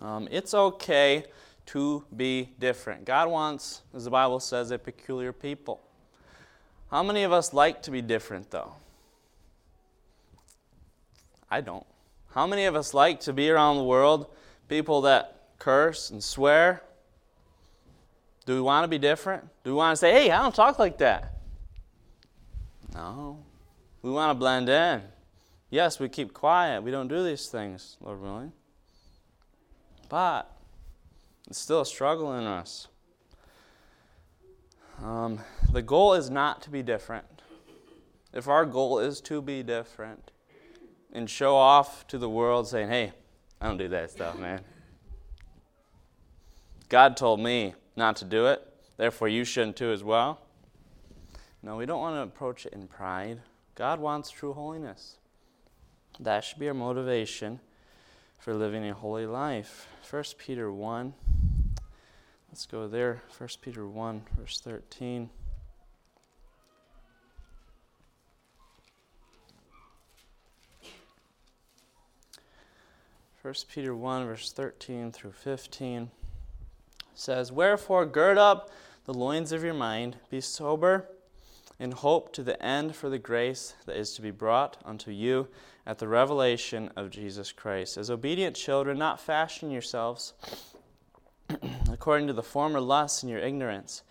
Um, 0.00 0.28
it's 0.30 0.54
okay 0.54 1.24
to 1.66 2.04
be 2.16 2.50
different. 2.60 3.04
God 3.04 3.28
wants, 3.28 3.82
as 3.92 4.04
the 4.04 4.10
Bible 4.10 4.38
says, 4.38 4.70
a 4.70 4.78
peculiar 4.78 5.32
people. 5.32 5.80
How 6.88 7.02
many 7.02 7.24
of 7.24 7.32
us 7.32 7.52
like 7.52 7.82
to 7.82 7.90
be 7.90 8.00
different, 8.00 8.52
though? 8.52 8.74
I 11.50 11.62
don't. 11.62 11.86
How 12.30 12.46
many 12.46 12.66
of 12.66 12.76
us 12.76 12.94
like 12.94 13.18
to 13.20 13.32
be 13.32 13.50
around 13.50 13.76
the 13.76 13.82
world 13.82 14.28
people 14.68 15.00
that 15.00 15.48
curse 15.58 16.10
and 16.10 16.22
swear? 16.22 16.82
Do 18.48 18.54
we 18.54 18.62
want 18.62 18.84
to 18.84 18.88
be 18.88 18.96
different? 18.96 19.46
Do 19.62 19.72
we 19.72 19.76
want 19.76 19.92
to 19.92 19.96
say, 19.98 20.10
hey, 20.10 20.30
I 20.30 20.40
don't 20.40 20.54
talk 20.54 20.78
like 20.78 20.96
that? 20.98 21.34
No. 22.94 23.44
We 24.00 24.10
want 24.10 24.30
to 24.30 24.34
blend 24.34 24.70
in. 24.70 25.02
Yes, 25.68 26.00
we 26.00 26.08
keep 26.08 26.32
quiet. 26.32 26.82
We 26.82 26.90
don't 26.90 27.08
do 27.08 27.22
these 27.22 27.48
things, 27.48 27.98
Lord 28.00 28.22
willing. 28.22 28.52
But 30.08 30.50
it's 31.46 31.58
still 31.58 31.82
a 31.82 31.84
struggle 31.84 32.38
in 32.38 32.44
us. 32.44 32.88
Um, 35.04 35.40
the 35.70 35.82
goal 35.82 36.14
is 36.14 36.30
not 36.30 36.62
to 36.62 36.70
be 36.70 36.82
different. 36.82 37.26
If 38.32 38.48
our 38.48 38.64
goal 38.64 38.98
is 38.98 39.20
to 39.20 39.42
be 39.42 39.62
different 39.62 40.30
and 41.12 41.28
show 41.28 41.54
off 41.54 42.06
to 42.06 42.16
the 42.16 42.30
world 42.30 42.66
saying, 42.66 42.88
hey, 42.88 43.12
I 43.60 43.66
don't 43.66 43.76
do 43.76 43.88
that 43.88 44.10
stuff, 44.10 44.38
man. 44.38 44.62
God 46.88 47.14
told 47.18 47.40
me 47.40 47.74
not 47.98 48.16
to 48.16 48.24
do 48.24 48.46
it, 48.46 48.62
therefore 48.96 49.28
you 49.28 49.44
shouldn't 49.44 49.76
too 49.76 49.90
as 49.90 50.02
well. 50.02 50.40
No, 51.62 51.76
we 51.76 51.84
don't 51.84 52.00
want 52.00 52.16
to 52.16 52.22
approach 52.22 52.64
it 52.64 52.72
in 52.72 52.86
pride. 52.86 53.42
God 53.74 54.00
wants 54.00 54.30
true 54.30 54.54
holiness. 54.54 55.16
That 56.20 56.44
should 56.44 56.58
be 56.58 56.68
our 56.68 56.74
motivation 56.74 57.60
for 58.38 58.54
living 58.54 58.88
a 58.88 58.94
holy 58.94 59.26
life. 59.26 59.88
1 60.08 60.24
Peter 60.38 60.72
1. 60.72 61.12
Let's 62.48 62.64
go 62.64 62.88
there. 62.88 63.22
1 63.36 63.48
Peter 63.60 63.86
1, 63.86 64.22
verse 64.36 64.60
13. 64.60 65.28
First 73.42 73.68
Peter 73.68 73.94
1, 73.94 74.26
verse 74.26 74.52
13 74.52 75.10
through 75.12 75.32
15 75.32 76.10
says, 77.18 77.50
Wherefore 77.50 78.06
gird 78.06 78.38
up 78.38 78.70
the 79.04 79.14
loins 79.14 79.52
of 79.52 79.64
your 79.64 79.74
mind, 79.74 80.16
be 80.30 80.40
sober, 80.40 81.08
in 81.78 81.92
hope 81.92 82.32
to 82.32 82.42
the 82.42 82.60
end 82.62 82.94
for 82.94 83.08
the 83.08 83.18
grace 83.18 83.74
that 83.86 83.96
is 83.96 84.12
to 84.14 84.22
be 84.22 84.30
brought 84.30 84.76
unto 84.84 85.10
you 85.10 85.48
at 85.86 85.98
the 85.98 86.08
revelation 86.08 86.90
of 86.96 87.10
Jesus 87.10 87.52
Christ. 87.52 87.96
As 87.96 88.10
obedient 88.10 88.56
children, 88.56 88.98
not 88.98 89.20
fashion 89.20 89.70
yourselves 89.70 90.34
according 91.92 92.26
to 92.26 92.32
the 92.32 92.42
former 92.42 92.80
lusts 92.80 93.22
in 93.22 93.28
your 93.28 93.38
ignorance, 93.38 94.02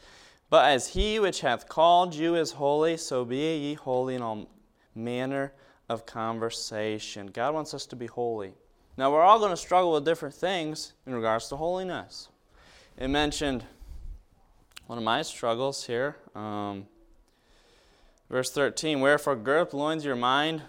but 0.49 0.65
as 0.65 0.89
he 0.89 1.19
which 1.19 1.41
hath 1.41 1.67
called 1.67 2.15
you 2.15 2.35
is 2.35 2.53
holy, 2.53 2.95
so 2.97 3.25
be 3.25 3.35
ye 3.35 3.73
holy 3.73 4.15
in 4.15 4.21
all 4.21 4.49
manner 4.95 5.53
of 5.89 6.05
conversation. 6.05 7.27
God 7.27 7.53
wants 7.53 7.73
us 7.73 7.85
to 7.87 7.95
be 7.95 8.07
holy. 8.07 8.53
Now, 8.97 9.11
we're 9.11 9.21
all 9.21 9.39
going 9.39 9.51
to 9.51 9.57
struggle 9.57 9.91
with 9.93 10.05
different 10.05 10.33
things 10.33 10.93
in 11.05 11.13
regards 11.13 11.49
to 11.49 11.57
holiness. 11.57 12.29
It 12.97 13.09
mentioned 13.09 13.63
one 14.87 14.97
of 14.97 15.03
my 15.03 15.21
struggles 15.21 15.85
here. 15.85 16.17
Um, 16.35 16.87
Verse 18.29 18.51
13, 18.51 18.99
wherefore 18.99 19.35
gird 19.37 19.61
up 19.61 19.73
loins 19.73 20.03
your 20.03 20.15
mind. 20.15 20.61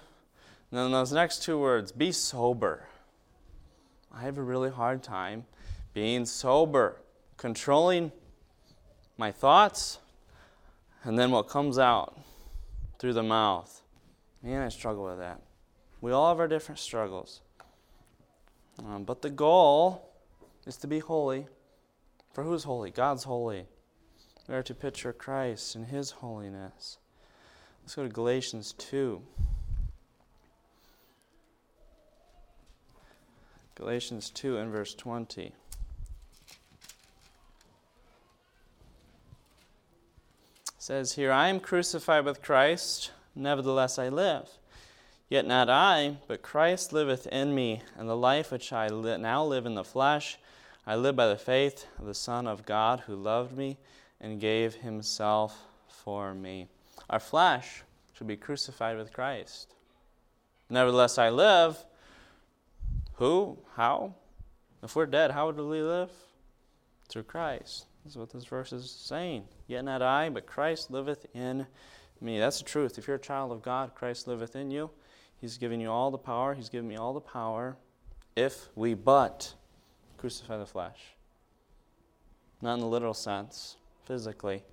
And 0.70 0.78
then 0.78 0.92
those 0.92 1.12
next 1.12 1.42
two 1.42 1.58
words, 1.58 1.90
be 1.90 2.12
sober. 2.12 2.86
I 4.14 4.22
have 4.22 4.38
a 4.38 4.42
really 4.42 4.70
hard 4.70 5.02
time 5.02 5.46
being 5.92 6.24
sober, 6.24 7.00
controlling 7.36 8.12
my 9.16 9.32
thoughts, 9.32 9.98
and 11.02 11.18
then 11.18 11.30
what 11.30 11.48
comes 11.48 11.78
out 11.78 12.16
through 12.98 13.14
the 13.14 13.22
mouth. 13.22 13.82
Man, 14.42 14.62
I 14.62 14.68
struggle 14.68 15.06
with 15.06 15.18
that. 15.18 15.40
We 16.00 16.12
all 16.12 16.28
have 16.28 16.38
our 16.38 16.46
different 16.46 16.78
struggles. 16.78 17.40
Um, 18.78 19.02
but 19.02 19.22
the 19.22 19.30
goal 19.30 20.12
is 20.64 20.76
to 20.76 20.86
be 20.86 21.00
holy. 21.00 21.46
For 22.38 22.44
who's 22.44 22.62
holy? 22.62 22.92
God's 22.92 23.24
holy. 23.24 23.66
We 24.46 24.54
are 24.54 24.62
to 24.62 24.72
picture 24.72 25.12
Christ 25.12 25.74
and 25.74 25.88
His 25.88 26.12
holiness. 26.12 26.98
Let's 27.82 27.96
go 27.96 28.04
to 28.04 28.08
Galatians 28.08 28.74
2. 28.78 29.20
Galatians 33.74 34.30
2 34.30 34.56
and 34.56 34.70
verse 34.70 34.94
20. 34.94 35.52
says 40.78 41.14
here, 41.14 41.32
I 41.32 41.48
am 41.48 41.58
crucified 41.58 42.24
with 42.24 42.40
Christ, 42.40 43.10
nevertheless 43.34 43.98
I 43.98 44.10
live. 44.10 44.48
Yet 45.28 45.44
not 45.44 45.68
I, 45.68 46.18
but 46.28 46.42
Christ 46.42 46.92
liveth 46.92 47.26
in 47.26 47.52
me, 47.52 47.82
and 47.96 48.08
the 48.08 48.16
life 48.16 48.52
which 48.52 48.72
I 48.72 48.86
li- 48.86 49.18
now 49.18 49.44
live 49.44 49.66
in 49.66 49.74
the 49.74 49.82
flesh, 49.82 50.38
I 50.88 50.96
live 50.96 51.16
by 51.16 51.26
the 51.26 51.36
faith 51.36 51.84
of 51.98 52.06
the 52.06 52.14
Son 52.14 52.46
of 52.46 52.64
God 52.64 53.00
who 53.00 53.14
loved 53.14 53.54
me 53.54 53.76
and 54.22 54.40
gave 54.40 54.76
himself 54.76 55.66
for 55.86 56.32
me. 56.32 56.66
Our 57.10 57.20
flesh 57.20 57.82
should 58.14 58.26
be 58.26 58.38
crucified 58.38 58.96
with 58.96 59.12
Christ. 59.12 59.74
Nevertheless, 60.70 61.18
I 61.18 61.28
live. 61.28 61.76
Who? 63.16 63.58
How? 63.76 64.14
If 64.82 64.96
we're 64.96 65.04
dead, 65.04 65.30
how 65.30 65.44
would 65.44 65.58
we 65.58 65.82
live? 65.82 66.08
Through 67.10 67.24
Christ. 67.24 67.84
That's 68.02 68.16
what 68.16 68.30
this 68.30 68.46
verse 68.46 68.72
is 68.72 68.90
saying. 68.90 69.44
Yet 69.66 69.84
not 69.84 70.00
I, 70.00 70.30
but 70.30 70.46
Christ 70.46 70.90
liveth 70.90 71.26
in 71.34 71.66
me. 72.22 72.38
That's 72.38 72.60
the 72.60 72.64
truth. 72.64 72.96
If 72.96 73.06
you're 73.06 73.16
a 73.16 73.20
child 73.20 73.52
of 73.52 73.60
God, 73.60 73.94
Christ 73.94 74.26
liveth 74.26 74.56
in 74.56 74.70
you. 74.70 74.88
He's 75.38 75.58
given 75.58 75.80
you 75.80 75.90
all 75.90 76.10
the 76.10 76.16
power. 76.16 76.54
He's 76.54 76.70
given 76.70 76.88
me 76.88 76.96
all 76.96 77.12
the 77.12 77.20
power. 77.20 77.76
If 78.34 78.70
we 78.74 78.94
but 78.94 79.52
crucify 80.18 80.58
the 80.58 80.66
flesh. 80.66 81.14
Not 82.60 82.74
in 82.74 82.80
the 82.80 82.86
literal 82.86 83.14
sense, 83.14 83.76
physically, 84.04 84.64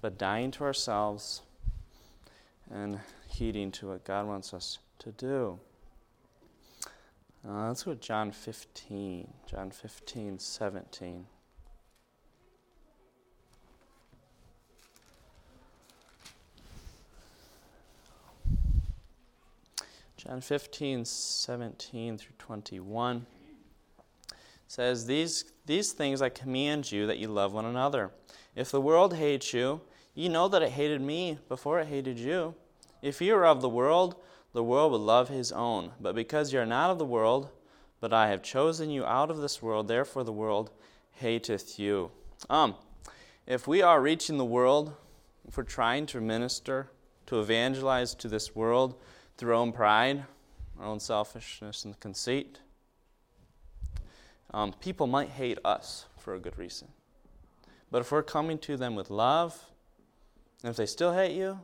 but 0.00 0.18
dying 0.18 0.50
to 0.52 0.64
ourselves 0.64 1.42
and 2.70 2.98
heeding 3.28 3.70
to 3.72 3.88
what 3.88 4.04
God 4.04 4.26
wants 4.26 4.54
us 4.54 4.78
to 5.00 5.12
do. 5.12 5.58
Uh, 7.46 7.68
let's 7.68 7.82
go 7.82 7.92
to 7.92 8.00
John 8.00 8.32
15. 8.32 9.28
John 9.46 9.70
15, 9.70 10.38
17. 10.38 11.26
John 20.16 20.40
15, 20.40 21.04
17 21.04 22.16
through 22.16 22.34
21 22.38 23.26
says, 24.66 25.06
these, 25.06 25.44
these 25.66 25.92
things 25.92 26.22
I 26.22 26.28
command 26.28 26.90
you 26.90 27.06
that 27.06 27.18
you 27.18 27.28
love 27.28 27.52
one 27.52 27.64
another. 27.64 28.10
If 28.56 28.70
the 28.70 28.80
world 28.80 29.14
hates 29.14 29.52
you, 29.52 29.80
Ye 30.14 30.28
know 30.28 30.46
that 30.46 30.62
it 30.62 30.70
hated 30.70 31.00
me 31.00 31.38
before 31.48 31.80
it 31.80 31.88
hated 31.88 32.18
you. 32.18 32.54
If 33.02 33.20
ye 33.20 33.32
were 33.32 33.46
of 33.46 33.60
the 33.60 33.68
world, 33.68 34.14
the 34.52 34.62
world 34.62 34.92
would 34.92 35.00
love 35.00 35.28
his 35.28 35.50
own. 35.50 35.90
But 36.00 36.14
because 36.14 36.52
ye 36.52 36.58
are 36.60 36.66
not 36.66 36.90
of 36.90 36.98
the 36.98 37.04
world, 37.04 37.50
but 38.00 38.12
I 38.12 38.28
have 38.28 38.42
chosen 38.42 38.90
you 38.90 39.04
out 39.04 39.30
of 39.30 39.38
this 39.38 39.60
world, 39.60 39.88
therefore 39.88 40.22
the 40.22 40.32
world 40.32 40.70
hateth 41.10 41.78
you. 41.80 42.12
Um, 42.48 42.76
if 43.46 43.66
we 43.66 43.82
are 43.82 44.00
reaching 44.00 44.38
the 44.38 44.44
world, 44.44 44.94
if 45.48 45.56
we're 45.56 45.64
trying 45.64 46.06
to 46.06 46.20
minister, 46.20 46.90
to 47.26 47.40
evangelize 47.40 48.14
to 48.14 48.28
this 48.28 48.54
world 48.54 48.94
through 49.36 49.50
our 49.50 49.60
own 49.60 49.72
pride, 49.72 50.24
our 50.78 50.86
own 50.86 51.00
selfishness 51.00 51.84
and 51.84 51.98
conceit, 51.98 52.60
um, 54.54 54.72
people 54.72 55.08
might 55.08 55.30
hate 55.30 55.58
us 55.64 56.06
for 56.16 56.34
a 56.34 56.38
good 56.38 56.56
reason. 56.56 56.88
But 57.90 58.02
if 58.02 58.12
we're 58.12 58.22
coming 58.22 58.56
to 58.58 58.76
them 58.76 58.94
with 58.94 59.10
love, 59.10 59.64
and 60.62 60.70
if 60.70 60.76
they 60.76 60.86
still 60.86 61.12
hate 61.12 61.36
you, 61.36 61.58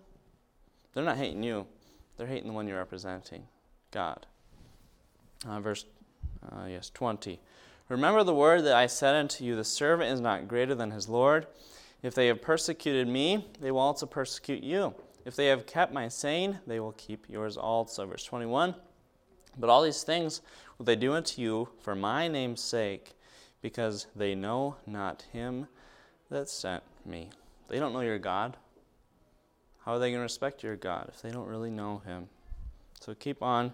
they're 0.92 1.04
not 1.04 1.16
hating 1.16 1.44
you, 1.44 1.66
they're 2.16 2.26
hating 2.26 2.48
the 2.48 2.52
one 2.52 2.66
you're 2.66 2.78
representing 2.78 3.44
God. 3.92 4.26
Uh, 5.48 5.60
verse 5.60 5.86
uh, 6.52 6.66
yes 6.68 6.90
20 6.90 7.40
remember 7.88 8.22
the 8.22 8.34
word 8.34 8.62
that 8.62 8.74
i 8.74 8.86
said 8.86 9.14
unto 9.14 9.42
you 9.42 9.56
the 9.56 9.64
servant 9.64 10.12
is 10.12 10.20
not 10.20 10.46
greater 10.46 10.74
than 10.74 10.90
his 10.90 11.08
lord. 11.08 11.46
If 12.02 12.14
they 12.14 12.26
have 12.26 12.42
persecuted 12.42 13.08
me 13.08 13.46
they 13.58 13.70
will 13.70 13.80
also 13.80 14.04
persecute 14.04 14.62
you. 14.62 14.94
If 15.24 15.36
they 15.36 15.46
have 15.46 15.64
kept 15.64 15.94
my 15.94 16.08
saying 16.08 16.58
they 16.66 16.78
will 16.78 16.92
keep 16.92 17.26
yours 17.28 17.56
also. 17.56 18.04
Verse 18.04 18.24
21 18.24 18.74
but 19.58 19.70
all 19.70 19.82
these 19.82 20.02
things 20.02 20.40
will 20.78 20.86
they 20.86 20.96
do 20.96 21.12
unto 21.12 21.40
you 21.40 21.68
for 21.80 21.94
my 21.94 22.28
name's 22.28 22.60
sake 22.60 23.14
because 23.62 24.06
they 24.16 24.34
know 24.34 24.76
not 24.86 25.24
him 25.32 25.66
that 26.30 26.48
sent 26.48 26.82
me 27.04 27.30
they 27.68 27.78
don't 27.78 27.92
know 27.92 28.00
your 28.00 28.18
god 28.18 28.56
how 29.84 29.92
are 29.92 29.98
they 29.98 30.10
going 30.10 30.18
to 30.18 30.22
respect 30.22 30.62
your 30.62 30.76
God 30.76 31.10
if 31.12 31.22
they 31.22 31.30
don't 31.30 31.48
really 31.48 31.70
know 31.70 32.02
Him? 32.04 32.28
So 33.00 33.14
keep 33.14 33.42
on 33.42 33.72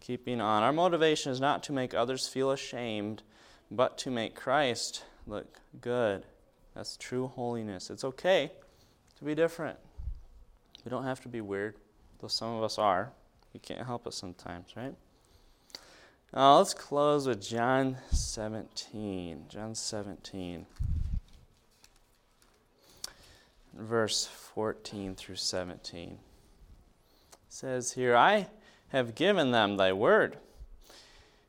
keeping 0.00 0.40
on. 0.40 0.62
Our 0.62 0.72
motivation 0.72 1.32
is 1.32 1.40
not 1.40 1.62
to 1.64 1.72
make 1.72 1.92
others 1.92 2.28
feel 2.28 2.52
ashamed, 2.52 3.22
but 3.70 3.98
to 3.98 4.10
make 4.10 4.36
Christ 4.36 5.04
look 5.26 5.58
good. 5.80 6.24
That's 6.74 6.96
true 6.96 7.26
holiness. 7.26 7.90
It's 7.90 8.04
okay 8.04 8.52
to 9.18 9.24
be 9.24 9.34
different. 9.34 9.78
We 10.84 10.90
don't 10.90 11.04
have 11.04 11.20
to 11.22 11.28
be 11.28 11.40
weird, 11.40 11.74
though 12.20 12.28
some 12.28 12.54
of 12.54 12.62
us 12.62 12.78
are. 12.78 13.10
We 13.52 13.58
can't 13.58 13.84
help 13.84 14.06
it 14.06 14.14
sometimes, 14.14 14.76
right? 14.76 14.94
Now 16.32 16.58
let's 16.58 16.74
close 16.74 17.26
with 17.26 17.42
John 17.42 17.96
17. 18.10 19.46
John 19.48 19.74
17 19.74 20.66
verse 23.78 24.26
14 24.26 25.14
through 25.14 25.36
17. 25.36 26.10
It 26.10 26.18
says 27.48 27.92
here, 27.92 28.16
I 28.16 28.48
have 28.88 29.14
given 29.14 29.52
them 29.52 29.76
thy 29.76 29.92
word, 29.92 30.36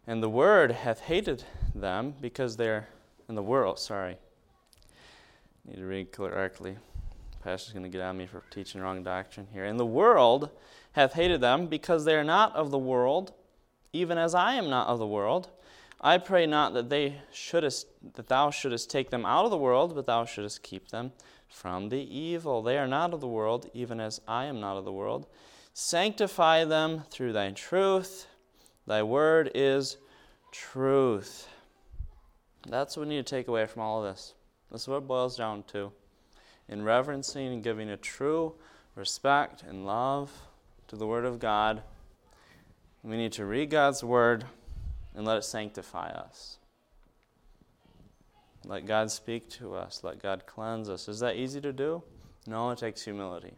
and 0.06 0.22
the 0.22 0.30
word 0.30 0.72
hath 0.72 1.02
hated 1.02 1.44
them 1.74 2.14
because 2.22 2.58
they're 2.58 2.88
in 3.28 3.36
the 3.36 3.44
world. 3.44 3.80
Sorry. 3.80 4.18
Need 5.66 5.78
to 5.78 5.86
read 5.86 6.12
correctly. 6.12 6.78
Pastor's 7.44 7.74
going 7.74 7.84
to 7.84 7.90
get 7.90 8.02
on 8.02 8.18
me 8.18 8.26
for 8.26 8.44
teaching 8.50 8.82
wrong 8.82 9.04
doctrine 9.04 9.48
here. 9.54 9.66
And 9.66 9.80
the 9.80 9.86
world 9.86 10.50
hath 10.94 11.14
hated 11.14 11.42
them 11.42 11.68
because 11.68 12.06
they 12.06 12.16
are 12.16 12.24
not 12.24 12.56
of 12.56 12.70
the 12.70 12.78
world, 12.78 13.34
even 13.94 14.18
as 14.18 14.36
I 14.36 14.54
am 14.56 14.70
not 14.70 14.88
of 14.88 15.00
the 15.00 15.08
world. 15.08 15.50
I 16.02 16.18
pray 16.18 16.46
not 16.46 16.74
that 16.76 16.90
they 16.90 17.16
shouldest 17.32 17.88
that 18.16 18.28
thou 18.28 18.52
shouldest 18.52 18.90
take 18.90 19.10
them 19.10 19.26
out 19.26 19.46
of 19.46 19.52
the 19.52 19.58
world, 19.58 19.96
but 19.96 20.06
thou 20.06 20.26
shouldest 20.26 20.64
keep 20.64 20.90
them 20.90 21.12
from 21.50 21.90
the 21.90 22.00
evil. 22.00 22.62
They 22.62 22.78
are 22.78 22.88
not 22.88 23.14
of 23.14 23.22
the 23.22 23.28
world, 23.28 23.70
even 23.74 24.00
as 24.00 24.22
I 24.28 24.46
am 24.46 24.60
not 24.62 24.78
of 24.78 24.86
the 24.86 24.94
world. 24.94 25.28
Sanctify 25.74 26.66
them 26.66 27.04
through 27.10 27.34
thy 27.34 27.52
truth. 27.52 28.28
Thy 28.88 29.04
word 29.04 29.52
is 29.54 29.98
truth. 30.52 31.48
That's 32.68 32.96
what 32.96 33.08
we 33.08 33.16
need 33.16 33.26
to 33.26 33.36
take 33.36 33.48
away 33.48 33.66
from 33.66 33.82
all 33.82 34.04
of 34.04 34.12
this. 34.12 34.34
This 34.72 34.84
is 34.84 34.88
what 34.88 34.98
it 34.98 35.08
boils 35.08 35.36
down 35.36 35.64
to. 35.68 35.92
In 36.68 36.84
reverencing 36.84 37.48
and 37.48 37.64
giving 37.64 37.90
a 37.90 37.98
true 37.98 38.54
respect 38.96 39.64
and 39.64 39.86
love 39.86 40.32
to 40.88 40.96
the 40.96 41.08
Word 41.08 41.26
of 41.26 41.40
God, 41.40 41.82
we 43.04 43.18
need 43.18 43.32
to 43.34 43.46
read 43.46 43.70
God's 43.70 44.04
Word 44.04 44.46
and 45.16 45.26
let 45.26 45.38
it 45.38 45.44
sanctify 45.44 46.10
us. 46.10 46.58
Let 48.66 48.86
God 48.86 49.10
speak 49.10 49.50
to 49.52 49.76
us. 49.76 50.04
Let 50.04 50.22
God 50.22 50.44
cleanse 50.46 50.90
us. 50.90 51.08
Is 51.08 51.20
that 51.20 51.36
easy 51.36 51.62
to 51.62 51.72
do? 51.72 52.04
No, 52.46 52.70
it 52.72 52.80
takes 52.80 53.04
humility. 53.04 53.54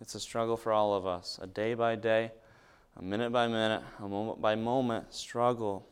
It's 0.00 0.14
a 0.14 0.20
struggle 0.20 0.56
for 0.56 0.72
all 0.72 0.94
of 0.94 1.06
us, 1.06 1.38
a 1.42 1.46
day 1.46 1.74
by 1.74 1.96
day, 1.96 2.30
a 2.96 3.02
minute 3.02 3.30
by 3.30 3.48
minute, 3.48 3.82
a 3.98 4.08
moment 4.08 4.40
by 4.40 4.54
moment 4.54 5.12
struggle. 5.12 5.86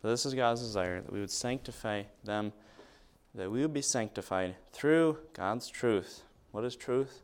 But 0.00 0.08
this 0.08 0.26
is 0.26 0.34
God's 0.34 0.60
desire 0.60 1.00
that 1.00 1.12
we 1.12 1.20
would 1.20 1.30
sanctify 1.30 2.04
them, 2.24 2.52
that 3.34 3.50
we 3.50 3.60
would 3.60 3.72
be 3.72 3.82
sanctified 3.82 4.56
through 4.72 5.18
God's 5.32 5.68
truth. 5.68 6.22
What 6.50 6.64
is 6.64 6.74
truth? 6.74 7.22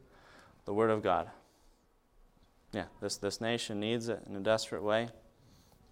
The 0.64 0.74
Word 0.74 0.90
of 0.90 1.02
God. 1.02 1.28
Yeah, 2.78 2.84
this, 3.00 3.16
this 3.16 3.40
nation 3.40 3.80
needs 3.80 4.08
it 4.08 4.22
in 4.28 4.36
a 4.36 4.40
desperate 4.40 4.84
way. 4.84 5.08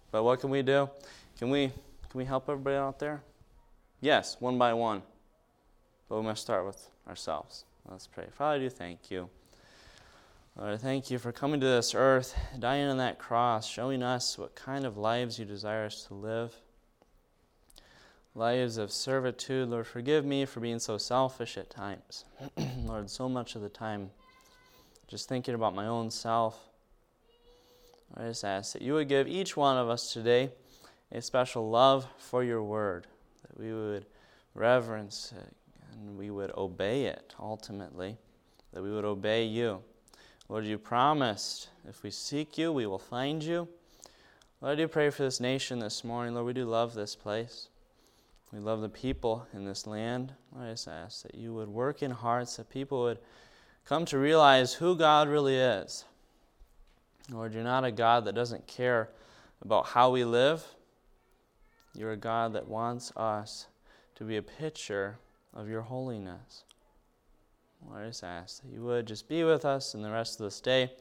But 0.09 0.23
what 0.23 0.39
can 0.39 0.49
we 0.49 0.61
do? 0.61 0.89
Can 1.37 1.49
we, 1.49 1.67
can 1.67 2.17
we 2.17 2.23
help 2.23 2.47
everybody 2.47 2.77
out 2.77 2.97
there? 2.97 3.23
Yes, 3.99 4.37
one 4.39 4.57
by 4.57 4.73
one. 4.73 5.01
But 6.07 6.19
we 6.19 6.23
must 6.23 6.43
start 6.43 6.65
with 6.65 6.89
ourselves. 7.05 7.65
Let's 7.91 8.07
pray. 8.07 8.27
Father, 8.31 8.55
I 8.55 8.59
do 8.59 8.69
thank 8.69 9.11
you. 9.11 9.27
Lord, 10.55 10.75
I 10.75 10.77
thank 10.77 11.11
you 11.11 11.19
for 11.19 11.33
coming 11.33 11.59
to 11.59 11.65
this 11.65 11.93
earth, 11.93 12.33
dying 12.57 12.87
on 12.87 12.99
that 12.99 13.19
cross, 13.19 13.67
showing 13.67 14.01
us 14.01 14.37
what 14.37 14.55
kind 14.55 14.85
of 14.85 14.97
lives 14.97 15.37
you 15.37 15.43
desire 15.43 15.87
us 15.87 16.05
to 16.05 16.13
live. 16.13 16.55
Lives 18.33 18.77
of 18.77 18.93
servitude. 18.93 19.67
Lord, 19.67 19.87
forgive 19.87 20.23
me 20.23 20.45
for 20.45 20.61
being 20.61 20.79
so 20.79 20.97
selfish 20.97 21.57
at 21.57 21.69
times. 21.69 22.23
Lord, 22.85 23.09
so 23.09 23.27
much 23.27 23.55
of 23.55 23.61
the 23.61 23.67
time, 23.67 24.09
just 25.09 25.27
thinking 25.27 25.53
about 25.53 25.75
my 25.75 25.87
own 25.87 26.09
self. 26.09 26.66
I 28.15 28.23
just 28.23 28.43
ask 28.43 28.73
that 28.73 28.81
you 28.81 28.93
would 28.93 29.09
give 29.09 29.27
each 29.27 29.57
one 29.57 29.77
of 29.77 29.89
us 29.89 30.13
today 30.13 30.51
a 31.11 31.21
special 31.21 31.69
love 31.69 32.07
for 32.17 32.43
your 32.43 32.63
word, 32.63 33.07
that 33.43 33.59
we 33.59 33.73
would 33.73 34.05
reverence 34.53 35.33
it 35.35 35.55
and 35.93 36.17
we 36.17 36.29
would 36.29 36.51
obey 36.57 37.05
it 37.05 37.33
ultimately, 37.39 38.17
that 38.73 38.81
we 38.81 38.91
would 38.91 39.05
obey 39.05 39.45
you. 39.45 39.81
Lord, 40.49 40.65
you 40.65 40.77
promised 40.77 41.69
if 41.87 42.03
we 42.03 42.11
seek 42.11 42.57
you, 42.57 42.71
we 42.71 42.85
will 42.85 42.99
find 42.99 43.43
you. 43.43 43.67
Lord, 44.61 44.73
I 44.73 44.75
do 44.75 44.87
pray 44.87 45.09
for 45.09 45.23
this 45.23 45.39
nation 45.39 45.79
this 45.79 46.03
morning. 46.03 46.33
Lord, 46.33 46.47
we 46.47 46.53
do 46.53 46.65
love 46.65 46.93
this 46.93 47.15
place. 47.15 47.69
We 48.51 48.59
love 48.59 48.81
the 48.81 48.89
people 48.89 49.45
in 49.53 49.65
this 49.65 49.85
land. 49.85 50.33
Lord, 50.53 50.67
I 50.67 50.71
just 50.71 50.87
ask 50.87 51.23
that 51.23 51.35
you 51.35 51.53
would 51.53 51.67
work 51.67 52.01
in 52.01 52.11
hearts, 52.11 52.55
that 52.55 52.69
people 52.69 53.01
would 53.01 53.19
come 53.85 54.05
to 54.05 54.17
realize 54.17 54.73
who 54.73 54.95
God 54.95 55.27
really 55.27 55.55
is. 55.55 56.05
Lord, 57.31 57.53
you're 57.53 57.63
not 57.63 57.83
a 57.83 57.91
God 57.91 58.25
that 58.25 58.35
doesn't 58.35 58.67
care 58.67 59.09
about 59.61 59.87
how 59.87 60.11
we 60.11 60.23
live. 60.23 60.63
You're 61.93 62.11
a 62.11 62.17
God 62.17 62.53
that 62.53 62.67
wants 62.67 63.11
us 63.17 63.67
to 64.15 64.23
be 64.23 64.37
a 64.37 64.41
picture 64.41 65.17
of 65.53 65.67
your 65.67 65.81
holiness. 65.81 66.63
Lord, 67.85 68.03
I 68.03 68.07
just 68.07 68.23
ask 68.23 68.61
that 68.61 68.71
you 68.71 68.81
would 68.83 69.05
just 69.05 69.27
be 69.27 69.43
with 69.43 69.65
us 69.65 69.93
in 69.93 70.01
the 70.01 70.11
rest 70.11 70.39
of 70.39 70.45
this 70.45 70.61
day. 70.61 70.91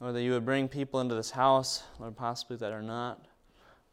Lord, 0.00 0.14
that 0.14 0.22
you 0.22 0.32
would 0.32 0.44
bring 0.44 0.68
people 0.68 1.00
into 1.00 1.14
this 1.14 1.30
house, 1.30 1.82
Lord, 1.98 2.16
possibly 2.16 2.56
that 2.58 2.72
are 2.72 2.82
not 2.82 3.26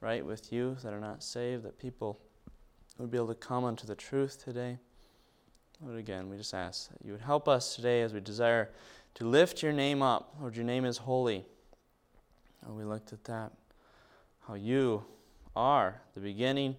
right 0.01 0.25
with 0.25 0.51
you, 0.51 0.75
that 0.83 0.93
are 0.93 0.99
not 0.99 1.23
saved, 1.23 1.63
that 1.63 1.79
people 1.79 2.19
would 2.97 3.09
be 3.09 3.17
able 3.17 3.27
to 3.27 3.35
come 3.35 3.63
unto 3.63 3.87
the 3.87 3.95
truth 3.95 4.43
today. 4.43 4.77
Lord, 5.81 5.97
again, 5.97 6.29
we 6.29 6.37
just 6.37 6.53
ask 6.53 6.89
that 6.91 7.05
you 7.05 7.13
would 7.13 7.21
help 7.21 7.47
us 7.47 7.75
today 7.75 8.01
as 8.01 8.13
we 8.13 8.19
desire 8.19 8.69
to 9.15 9.25
lift 9.25 9.63
your 9.63 9.73
name 9.73 10.01
up. 10.01 10.35
Lord, 10.39 10.55
your 10.55 10.65
name 10.65 10.85
is 10.85 10.97
holy. 10.97 11.45
Lord, 12.65 12.77
we 12.77 12.83
looked 12.83 13.13
at 13.13 13.23
that, 13.25 13.51
how 14.47 14.55
you 14.55 15.03
are 15.55 16.01
the 16.15 16.21
beginning 16.21 16.75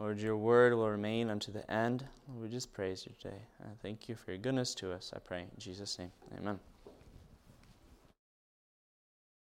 Lord, 0.00 0.18
your 0.18 0.38
word 0.38 0.72
will 0.72 0.88
remain 0.88 1.28
unto 1.28 1.52
the 1.52 1.70
end. 1.70 2.06
Lord, 2.26 2.44
we 2.44 2.48
just 2.48 2.72
praise 2.72 3.04
you 3.06 3.12
today. 3.20 3.42
Thank 3.82 4.08
you 4.08 4.14
for 4.14 4.30
your 4.30 4.38
goodness 4.38 4.74
to 4.76 4.92
us. 4.92 5.12
I 5.14 5.18
pray 5.18 5.40
in 5.40 5.48
Jesus' 5.58 5.98
name. 5.98 6.10
Amen. 6.38 6.58